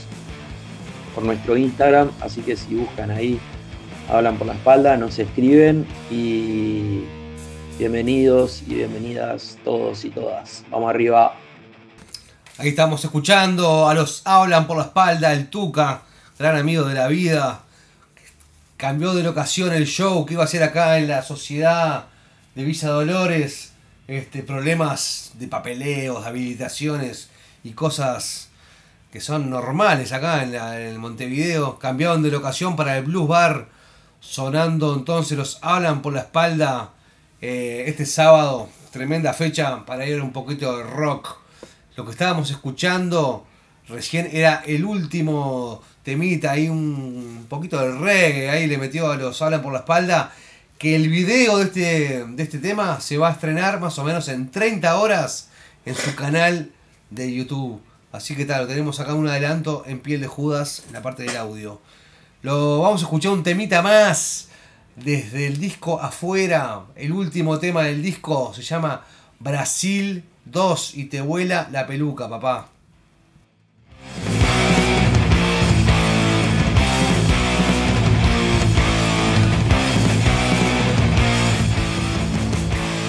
por 1.14 1.24
nuestro 1.24 1.56
Instagram, 1.56 2.10
así 2.20 2.40
que 2.42 2.56
si 2.56 2.74
buscan 2.74 3.10
ahí, 3.10 3.40
hablan 4.08 4.36
por 4.36 4.46
la 4.46 4.54
espalda, 4.54 4.96
nos 4.96 5.18
escriben 5.18 5.86
y 6.10 7.02
bienvenidos 7.78 8.62
y 8.66 8.74
bienvenidas 8.74 9.58
todos 9.64 10.04
y 10.04 10.10
todas. 10.10 10.64
Vamos 10.70 10.90
arriba. 10.90 11.34
Ahí 12.58 12.68
estamos 12.68 13.04
escuchando 13.04 13.88
a 13.88 13.94
los 13.94 14.22
Hablan 14.24 14.66
por 14.66 14.76
la 14.76 14.84
espalda, 14.84 15.32
el 15.32 15.48
Tuca, 15.48 16.02
gran 16.38 16.56
amigo 16.56 16.84
de 16.84 16.94
la 16.94 17.08
vida. 17.08 17.62
Cambió 18.76 19.14
de 19.14 19.22
locación 19.22 19.72
el 19.72 19.86
show 19.86 20.24
que 20.24 20.34
iba 20.34 20.44
a 20.44 20.46
ser 20.46 20.62
acá 20.62 20.98
en 20.98 21.08
la 21.08 21.22
sociedad 21.22 22.06
de 22.54 22.64
Villa 22.64 22.88
Dolores. 22.88 23.71
Este, 24.12 24.42
problemas 24.42 25.30
de 25.38 25.48
papeleos, 25.48 26.26
habilitaciones 26.26 27.30
y 27.64 27.70
cosas 27.70 28.50
que 29.10 29.22
son 29.22 29.48
normales 29.48 30.12
acá 30.12 30.42
en, 30.42 30.52
la- 30.52 30.78
en 30.78 30.98
Montevideo. 30.98 31.78
Cambiaron 31.78 32.22
de 32.22 32.30
locación 32.30 32.76
para 32.76 32.98
el 32.98 33.04
Blues 33.04 33.26
Bar. 33.26 33.68
Sonando 34.20 34.94
entonces 34.94 35.38
los 35.38 35.58
Hablan 35.62 36.02
por 36.02 36.12
la 36.12 36.20
espalda 36.20 36.90
eh, 37.40 37.84
este 37.86 38.04
sábado. 38.04 38.68
Tremenda 38.90 39.32
fecha 39.32 39.86
para 39.86 40.06
ir 40.06 40.20
un 40.20 40.32
poquito 40.34 40.76
de 40.76 40.82
rock. 40.84 41.38
Lo 41.96 42.04
que 42.04 42.10
estábamos 42.10 42.50
escuchando 42.50 43.46
recién 43.88 44.28
era 44.30 44.62
el 44.66 44.84
último 44.84 45.82
temita, 46.02 46.50
ahí 46.52 46.68
un 46.68 47.46
poquito 47.48 47.78
de 47.80 47.92
reggae, 47.92 48.50
ahí 48.50 48.66
le 48.66 48.76
metió 48.76 49.10
a 49.10 49.16
los 49.16 49.40
Hablan 49.40 49.62
por 49.62 49.72
la 49.72 49.78
espalda. 49.78 50.32
Que 50.82 50.96
el 50.96 51.10
video 51.10 51.58
de 51.58 51.64
este, 51.66 52.24
de 52.26 52.42
este 52.42 52.58
tema 52.58 53.00
se 53.00 53.16
va 53.16 53.28
a 53.28 53.32
estrenar 53.34 53.78
más 53.78 54.00
o 54.00 54.02
menos 54.02 54.26
en 54.26 54.50
30 54.50 54.96
horas 54.96 55.48
en 55.86 55.94
su 55.94 56.12
canal 56.16 56.72
de 57.08 57.32
YouTube. 57.32 57.80
Así 58.10 58.34
que 58.34 58.46
tal, 58.46 58.66
tenemos 58.66 58.98
acá 58.98 59.14
un 59.14 59.28
adelanto 59.28 59.84
en 59.86 60.00
piel 60.00 60.20
de 60.20 60.26
Judas 60.26 60.82
en 60.88 60.94
la 60.94 61.00
parte 61.00 61.22
del 61.22 61.36
audio. 61.36 61.80
Lo 62.42 62.80
vamos 62.80 63.00
a 63.00 63.04
escuchar 63.04 63.30
un 63.30 63.44
temita 63.44 63.80
más 63.80 64.48
desde 64.96 65.46
el 65.46 65.60
disco 65.60 66.00
afuera. 66.00 66.80
El 66.96 67.12
último 67.12 67.60
tema 67.60 67.84
del 67.84 68.02
disco 68.02 68.52
se 68.52 68.62
llama 68.62 69.04
Brasil 69.38 70.24
2 70.46 70.96
y 70.96 71.04
te 71.04 71.20
vuela 71.20 71.68
la 71.70 71.86
peluca, 71.86 72.28
papá. 72.28 72.70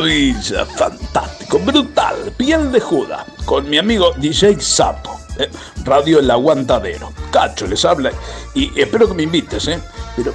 Maravilla, 0.00 0.64
fantástico, 0.64 1.58
brutal, 1.58 2.32
piel 2.38 2.72
de 2.72 2.80
Judas, 2.80 3.22
con 3.44 3.68
mi 3.68 3.76
amigo 3.76 4.12
DJ 4.16 4.58
Sapo, 4.58 5.20
eh, 5.38 5.50
Radio 5.84 6.20
El 6.20 6.30
Aguantadero. 6.30 7.12
Cacho 7.30 7.66
les 7.66 7.84
habla 7.84 8.10
y 8.54 8.70
espero 8.80 9.06
que 9.06 9.12
me 9.12 9.24
invites, 9.24 9.68
¿eh? 9.68 9.78
Pero 10.16 10.32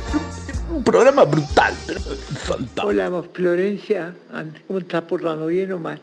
un 0.69 0.83
programa 0.83 1.23
brutal, 1.23 1.73
pero 1.87 1.99
fantástico. 1.99 2.87
Hola, 2.87 3.23
Florencia. 3.33 4.13
¿Cómo 4.67 4.77
estás 4.77 5.01
portando? 5.01 5.47
¿Bien 5.47 5.71
o 5.71 5.79
mal? 5.79 5.99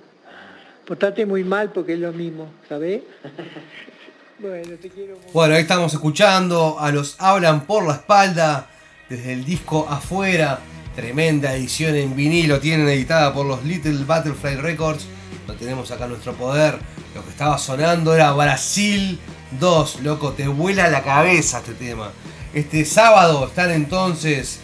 Portate 0.85 1.25
muy 1.25 1.45
mal 1.45 1.71
porque 1.71 1.93
es 1.93 2.01
lo 2.01 2.13
mismo, 2.13 2.49
¿sabés? 2.69 3.03
bueno, 4.41 4.77
te 4.83 4.89
quiero 4.89 5.15
mucho. 5.15 5.29
Bueno, 5.33 5.55
ahí 5.55 5.63
estamos 5.63 5.93
escuchando 5.93 6.79
a 6.81 6.91
los 6.91 7.15
Hablan 7.21 7.65
por 7.65 7.87
la 7.87 7.93
espalda 7.93 8.67
desde 9.09 9.35
el 9.35 9.45
disco 9.45 9.87
afuera. 9.89 10.59
Tremenda 10.95 11.55
edición 11.55 11.95
en 11.95 12.15
vinilo, 12.15 12.61
tienen 12.61 12.89
editada 12.89 13.33
por 13.33 13.47
los 13.47 13.65
Little 13.65 14.05
Butterfly 14.05 14.57
Records. 14.57 15.07
Lo 15.47 15.55
tenemos 15.55 15.91
acá 15.91 16.07
nuestro 16.07 16.35
poder. 16.35 16.79
Lo 17.15 17.25
que 17.25 17.31
estaba 17.31 17.59
sonando 17.59 18.15
era 18.15 18.33
Brasil 18.33 19.19
2, 19.59 20.01
loco, 20.03 20.33
te 20.33 20.49
vuela 20.49 20.89
la 20.89 21.03
cabeza 21.03 21.59
este 21.59 21.75
tema. 21.75 22.11
Este 22.55 22.85
sábado 22.85 23.47
están 23.47 23.71
entonces 23.71 24.61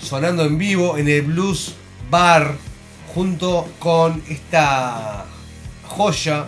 sonando 0.00 0.44
en 0.44 0.58
vivo 0.58 0.98
en 0.98 1.08
el 1.08 1.22
Blues 1.22 1.74
Bar 2.10 2.54
junto 3.14 3.66
con 3.78 4.22
esta 4.28 5.24
joya 5.84 6.46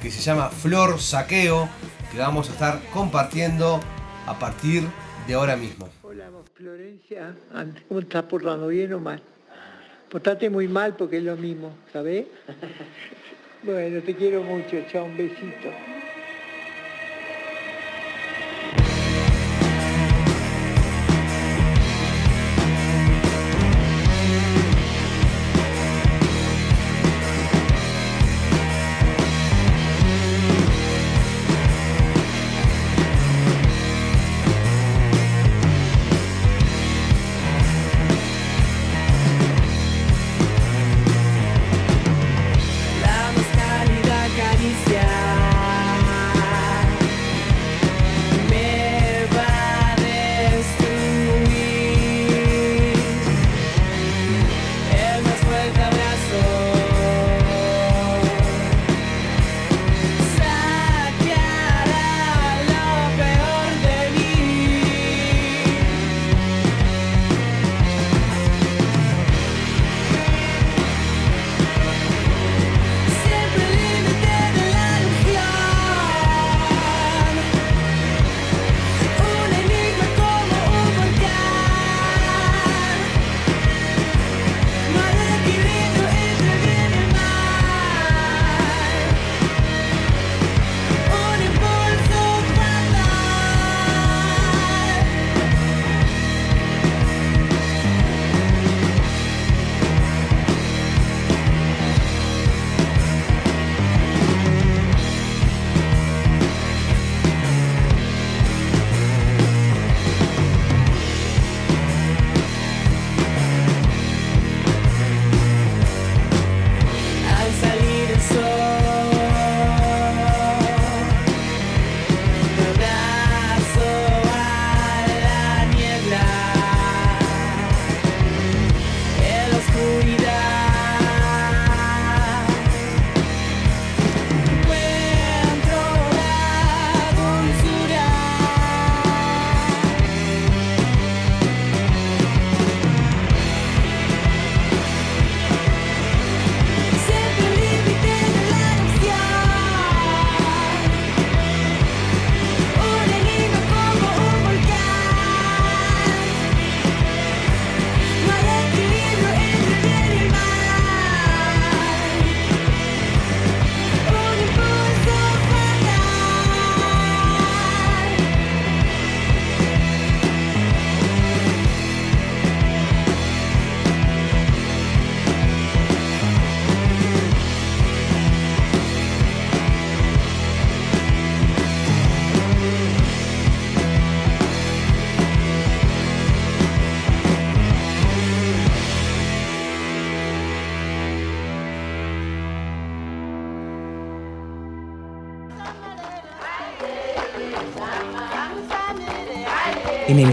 que 0.00 0.10
se 0.10 0.20
llama 0.20 0.50
Flor 0.50 1.00
Saqueo 1.00 1.68
que 2.12 2.18
vamos 2.18 2.48
a 2.50 2.52
estar 2.52 2.80
compartiendo 2.92 3.80
a 4.26 4.38
partir 4.38 4.86
de 5.26 5.34
ahora 5.34 5.56
mismo. 5.56 5.88
Florencia. 6.62 7.34
Ande, 7.52 7.82
¿Cómo 7.88 7.98
estás 7.98 8.22
portando? 8.22 8.68
¿Bien 8.68 8.92
o 8.92 9.00
mal? 9.00 9.20
Portate 10.08 10.48
muy 10.48 10.68
mal 10.68 10.94
porque 10.94 11.16
es 11.16 11.24
lo 11.24 11.36
mismo, 11.36 11.74
¿sabés? 11.92 12.26
bueno, 13.64 14.00
te 14.00 14.14
quiero 14.14 14.44
mucho. 14.44 14.80
Chao, 14.86 15.06
un 15.06 15.16
besito. 15.16 15.72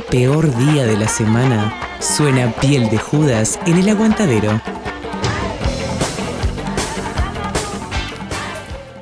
Peor 0.10 0.56
día 0.56 0.88
de 0.88 0.98
la 0.98 1.08
semana, 1.08 1.72
suena 2.00 2.52
piel 2.54 2.90
de 2.90 2.98
Judas 2.98 3.60
en 3.68 3.78
el 3.78 3.90
aguantadero. 3.90 4.60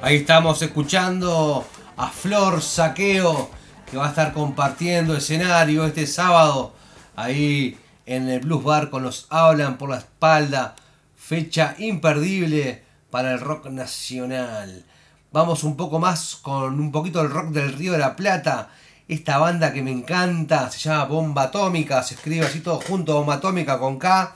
Ahí 0.02 0.18
estamos 0.18 0.62
escuchando 0.62 1.66
a 1.96 2.10
Flor 2.10 2.62
Saqueo, 2.62 3.50
que 3.90 3.96
va 3.96 4.08
a 4.08 4.10
estar 4.10 4.34
compartiendo 4.34 5.16
escenario 5.16 5.86
este 5.86 6.08
sábado 6.08 6.74
ahí 7.16 7.78
en 8.06 8.28
el 8.28 8.42
Blues 8.42 8.66
Bar 8.66 8.90
con 8.90 9.04
los 9.04 9.28
Hablan 9.30 9.78
por 9.78 9.90
la 9.90 10.00
espalda. 10.00 10.76
Fecha 11.16 11.76
imperdible 11.78 12.84
para 13.10 13.32
el 13.32 13.40
rock 13.40 13.68
nacional. 13.68 14.84
Vamos 15.32 15.64
un 15.64 15.78
poco 15.78 16.00
más 16.00 16.36
con 16.36 16.80
un 16.80 16.92
poquito 16.92 17.20
del 17.20 17.32
rock 17.32 17.48
del 17.52 17.72
Río 17.74 17.94
de 17.94 18.00
la 18.00 18.18
Plata 18.18 18.72
esta 19.08 19.38
banda 19.38 19.72
que 19.72 19.82
me 19.82 19.92
encanta, 19.92 20.70
se 20.70 20.80
llama 20.80 21.06
Bomba 21.06 21.44
Atómica, 21.44 22.04
se 22.04 22.16
escribe 22.16 22.46
así 22.46 22.60
todo 22.60 22.82
junto, 22.82 23.14
Bomba 23.14 23.36
Atómica 23.36 23.80
con 23.80 23.98
K. 23.98 24.36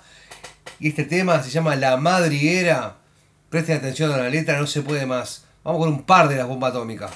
Y 0.79 0.89
este 0.89 1.03
tema 1.03 1.43
se 1.43 1.49
llama 1.49 1.75
La 1.75 1.97
Madriguera. 1.97 2.95
Presten 3.49 3.77
atención 3.77 4.11
a 4.13 4.17
la 4.17 4.29
letra, 4.29 4.57
no 4.57 4.67
se 4.67 4.81
puede 4.81 5.05
más. 5.05 5.45
Vamos 5.63 5.81
con 5.81 5.89
un 5.89 6.03
par 6.03 6.29
de 6.29 6.37
las 6.37 6.47
bombas 6.47 6.71
atómicas. 6.71 7.11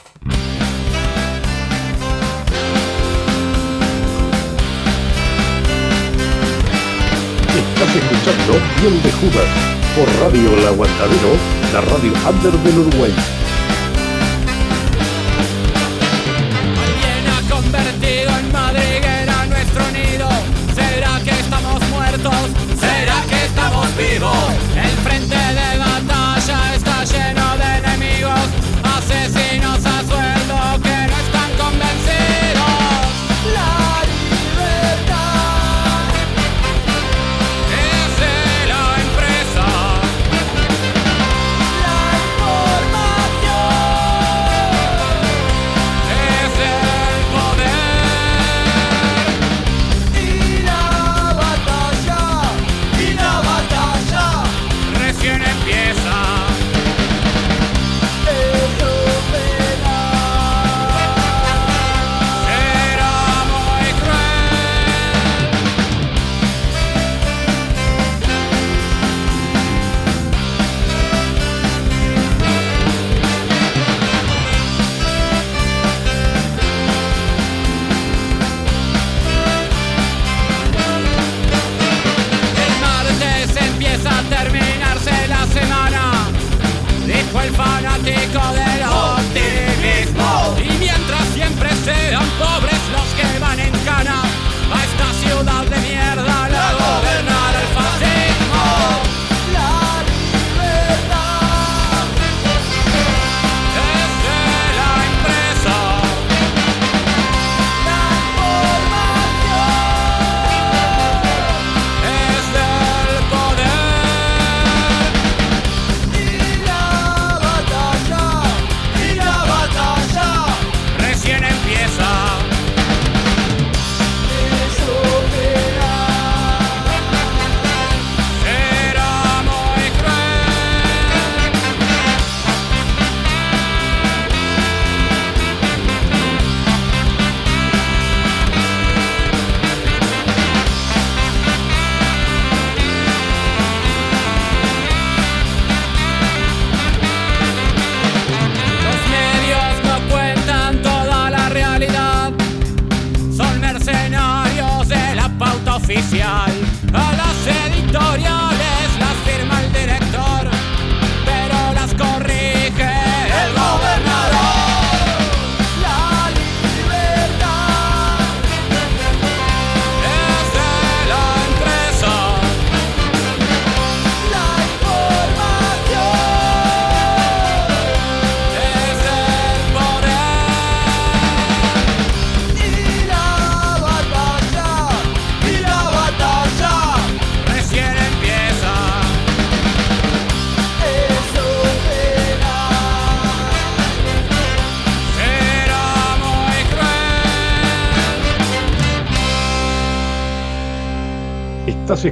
Estás 7.55 7.95
escuchando 7.95 8.53
de 9.01 9.11
Judas 9.13 9.47
por 9.95 10.07
Radio 10.25 10.55
la 11.73 11.81
radio 11.81 12.13
under 12.29 12.51
del 12.51 12.79
Uruguay. 12.79 13.44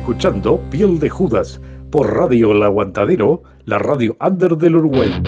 escuchando 0.04 0.60
Piel 0.70 1.00
de 1.00 1.10
Judas 1.10 1.62
por 1.90 2.14
Radio 2.14 2.52
El 2.52 2.62
Aguantadero, 2.62 3.42
la 3.64 3.80
radio 3.80 4.18
under 4.20 4.58
del 4.58 4.76
Uruguay. 4.76 5.24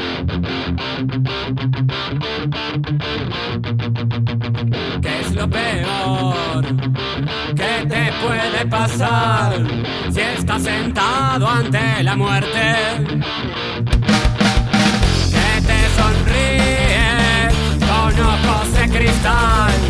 ¿Qué 5.01 5.21
es 5.21 5.34
lo 5.34 5.49
peor 5.49 6.65
que 7.55 7.88
te 7.88 8.11
puede 8.21 8.65
pasar 8.69 9.65
si 10.09 10.19
estás 10.19 10.63
sentado 10.63 11.47
ante 11.47 12.03
la 12.03 12.17
muerte? 12.17 12.76
Que 15.32 15.61
te 15.69 15.80
sonríe 15.95 17.47
con 17.80 18.26
ojos 18.26 18.73
de 18.73 18.89
cristal 18.89 19.84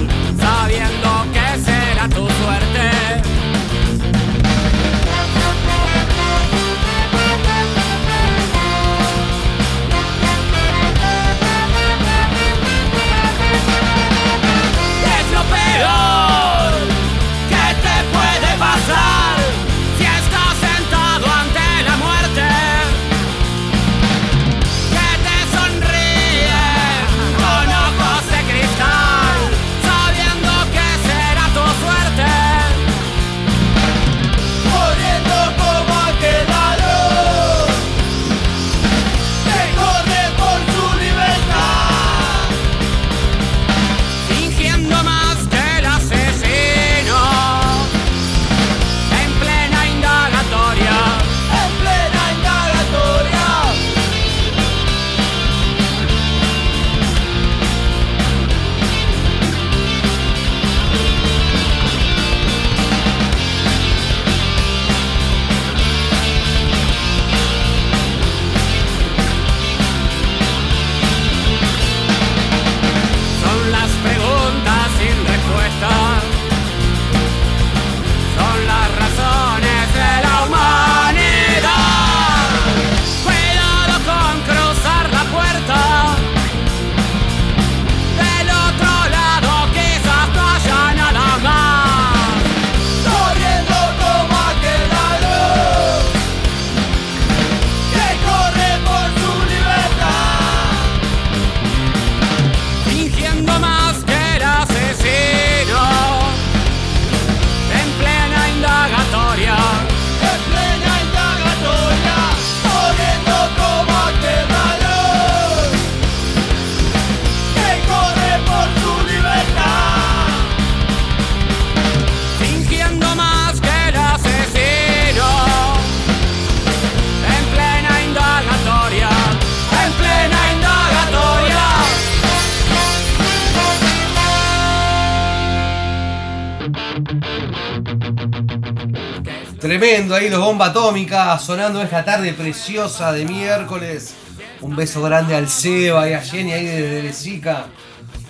los 140.29 140.39
bomba 140.39 140.67
atómica 140.67 141.37
sonando 141.37 141.81
esta 141.81 142.03
tarde 142.03 142.33
preciosa 142.33 143.11
de 143.11 143.25
miércoles. 143.25 144.15
Un 144.61 144.75
beso 144.75 145.01
grande 145.01 145.35
al 145.35 145.47
Seba 145.47 146.09
y 146.09 146.13
a 146.13 146.21
Jenny 146.21 146.53
ahí 146.53 146.65
desde 146.65 147.03
Lezica. 147.03 147.65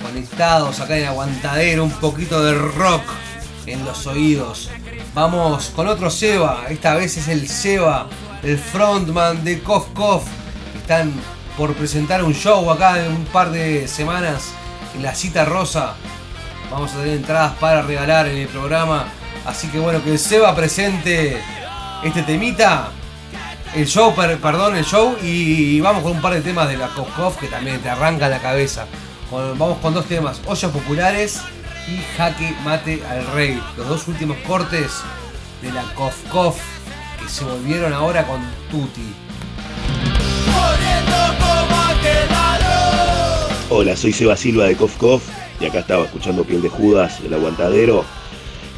Conectados 0.01 0.79
acá 0.79 0.97
en 0.97 1.05
aguantadero, 1.05 1.83
un 1.83 1.91
poquito 1.91 2.43
de 2.43 2.53
rock 2.53 3.03
en 3.65 3.85
los 3.85 4.07
oídos. 4.07 4.69
Vamos 5.13 5.71
con 5.75 5.87
otro 5.87 6.09
Seba, 6.09 6.65
esta 6.69 6.95
vez 6.95 7.15
es 7.17 7.29
el 7.29 7.47
Seba, 7.47 8.07
el 8.43 8.57
frontman 8.57 9.45
de 9.45 9.61
Kof 9.61 9.87
Kof. 9.93 10.25
Están 10.75 11.13
por 11.57 11.73
presentar 11.75 12.23
un 12.23 12.33
show 12.33 12.69
acá 12.71 13.05
en 13.05 13.11
un 13.11 13.25
par 13.25 13.51
de 13.51 13.87
semanas 13.87 14.49
en 14.95 15.03
la 15.03 15.15
cita 15.15 15.45
rosa. 15.45 15.93
Vamos 16.69 16.91
a 16.93 16.97
tener 16.97 17.15
entradas 17.15 17.53
para 17.57 17.83
regalar 17.83 18.27
en 18.27 18.37
el 18.37 18.47
programa. 18.47 19.05
Así 19.45 19.67
que 19.67 19.79
bueno, 19.79 20.03
que 20.03 20.11
el 20.11 20.19
Seba 20.19 20.53
presente 20.55 21.39
este 22.05 22.21
temita. 22.23 22.91
El 23.75 23.87
show, 23.87 24.15
per- 24.15 24.37
perdón, 24.39 24.75
el 24.77 24.85
show. 24.85 25.15
Y 25.21 25.81
vamos 25.81 26.03
con 26.03 26.13
un 26.13 26.21
par 26.21 26.33
de 26.33 26.41
temas 26.41 26.69
de 26.69 26.77
la 26.77 26.87
Kof 26.87 27.37
que 27.37 27.47
también 27.47 27.79
te 27.81 27.89
arranca 27.89 28.29
la 28.29 28.39
cabeza. 28.39 28.85
Vamos 29.31 29.79
con 29.79 29.93
dos 29.93 30.05
temas, 30.05 30.39
ollas 30.45 30.71
populares 30.71 31.41
y 31.87 31.99
jaque 32.17 32.55
mate 32.63 33.03
al 33.09 33.25
rey. 33.33 33.61
Los 33.75 33.89
dos 33.89 34.07
últimos 34.07 34.37
cortes 34.47 34.91
de 35.61 35.71
la 35.73 35.83
Kof 35.93 36.57
que 37.21 37.27
se 37.29 37.43
volvieron 37.43 37.91
ahora 37.91 38.25
con 38.25 38.39
Tuti. 38.71 39.13
Hola, 43.69 43.95
soy 43.97 44.13
Seba 44.13 44.37
Silva 44.37 44.65
de 44.65 44.75
Kof 44.77 45.23
y 45.59 45.65
acá 45.65 45.79
estaba 45.79 46.05
escuchando 46.05 46.43
Piel 46.43 46.61
de 46.61 46.69
Judas, 46.69 47.19
el 47.25 47.33
aguantadero. 47.33 48.05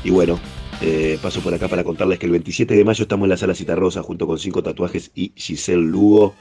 Y 0.03 0.09
bueno, 0.09 0.39
eh, 0.81 1.17
paso 1.21 1.41
por 1.41 1.53
acá 1.53 1.67
para 1.67 1.83
contarles 1.83 2.19
que 2.19 2.25
el 2.27 2.31
27 2.33 2.75
de 2.75 2.83
mayo 2.83 3.01
estamos 3.01 3.25
en 3.25 3.29
la 3.29 3.37
sala 3.37 3.55
Citarrosa 3.55 4.03
junto 4.03 4.27
con 4.27 4.37
cinco 4.37 4.61
tatuajes 4.61 5.11
y 5.15 5.31
Giselle 5.35 5.81
Lugo 5.81 6.35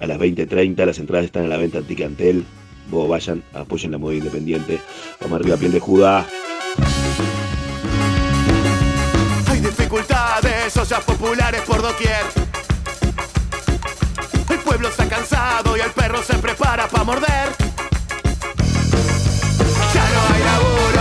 a 0.00 0.06
las 0.06 0.18
20.30. 0.18 0.84
Las 0.84 0.98
entradas 0.98 1.26
están 1.26 1.44
a 1.44 1.48
la 1.48 1.56
venta 1.56 1.78
en 1.78 1.84
Ticantel. 1.84 2.44
Vos 2.90 3.08
vayan, 3.08 3.42
apoyen 3.54 3.92
la 3.92 3.98
moda 3.98 4.14
independiente. 4.14 4.80
Vamos 5.20 5.40
arriba, 5.40 5.56
Piel 5.56 5.72
de 5.72 5.80
Judas. 5.80 6.26
Hay 9.46 9.60
dificultades, 9.60 10.76
ollas 10.76 11.04
populares 11.04 11.60
por 11.62 11.82
doquier. 11.82 12.24
El 14.50 14.58
pueblo 14.58 14.88
está 14.88 15.08
cansado 15.08 15.76
y 15.76 15.80
el 15.80 15.90
perro 15.90 16.22
se 16.22 16.34
prepara 16.38 16.88
para 16.88 17.04
morder. 17.04 17.48
Ya 19.94 20.10
no 20.10 20.34
hay 20.34 20.42
laburo, 20.44 20.99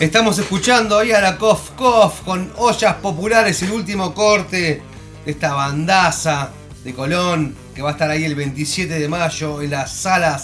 Estamos 0.00 0.38
escuchando 0.38 0.98
ahí 0.98 1.12
a 1.12 1.20
la 1.20 1.36
Kof 1.36 1.72
Kof 1.72 2.22
con 2.22 2.50
ollas 2.56 2.94
populares, 2.94 3.62
el 3.62 3.70
último 3.70 4.14
corte 4.14 4.82
de 5.26 5.30
esta 5.30 5.52
bandaza 5.52 6.52
de 6.82 6.94
Colón 6.94 7.54
que 7.74 7.82
va 7.82 7.90
a 7.90 7.92
estar 7.92 8.10
ahí 8.10 8.24
el 8.24 8.34
27 8.34 8.98
de 8.98 9.08
mayo 9.08 9.60
en 9.60 9.72
la 9.72 9.86
sala 9.86 10.38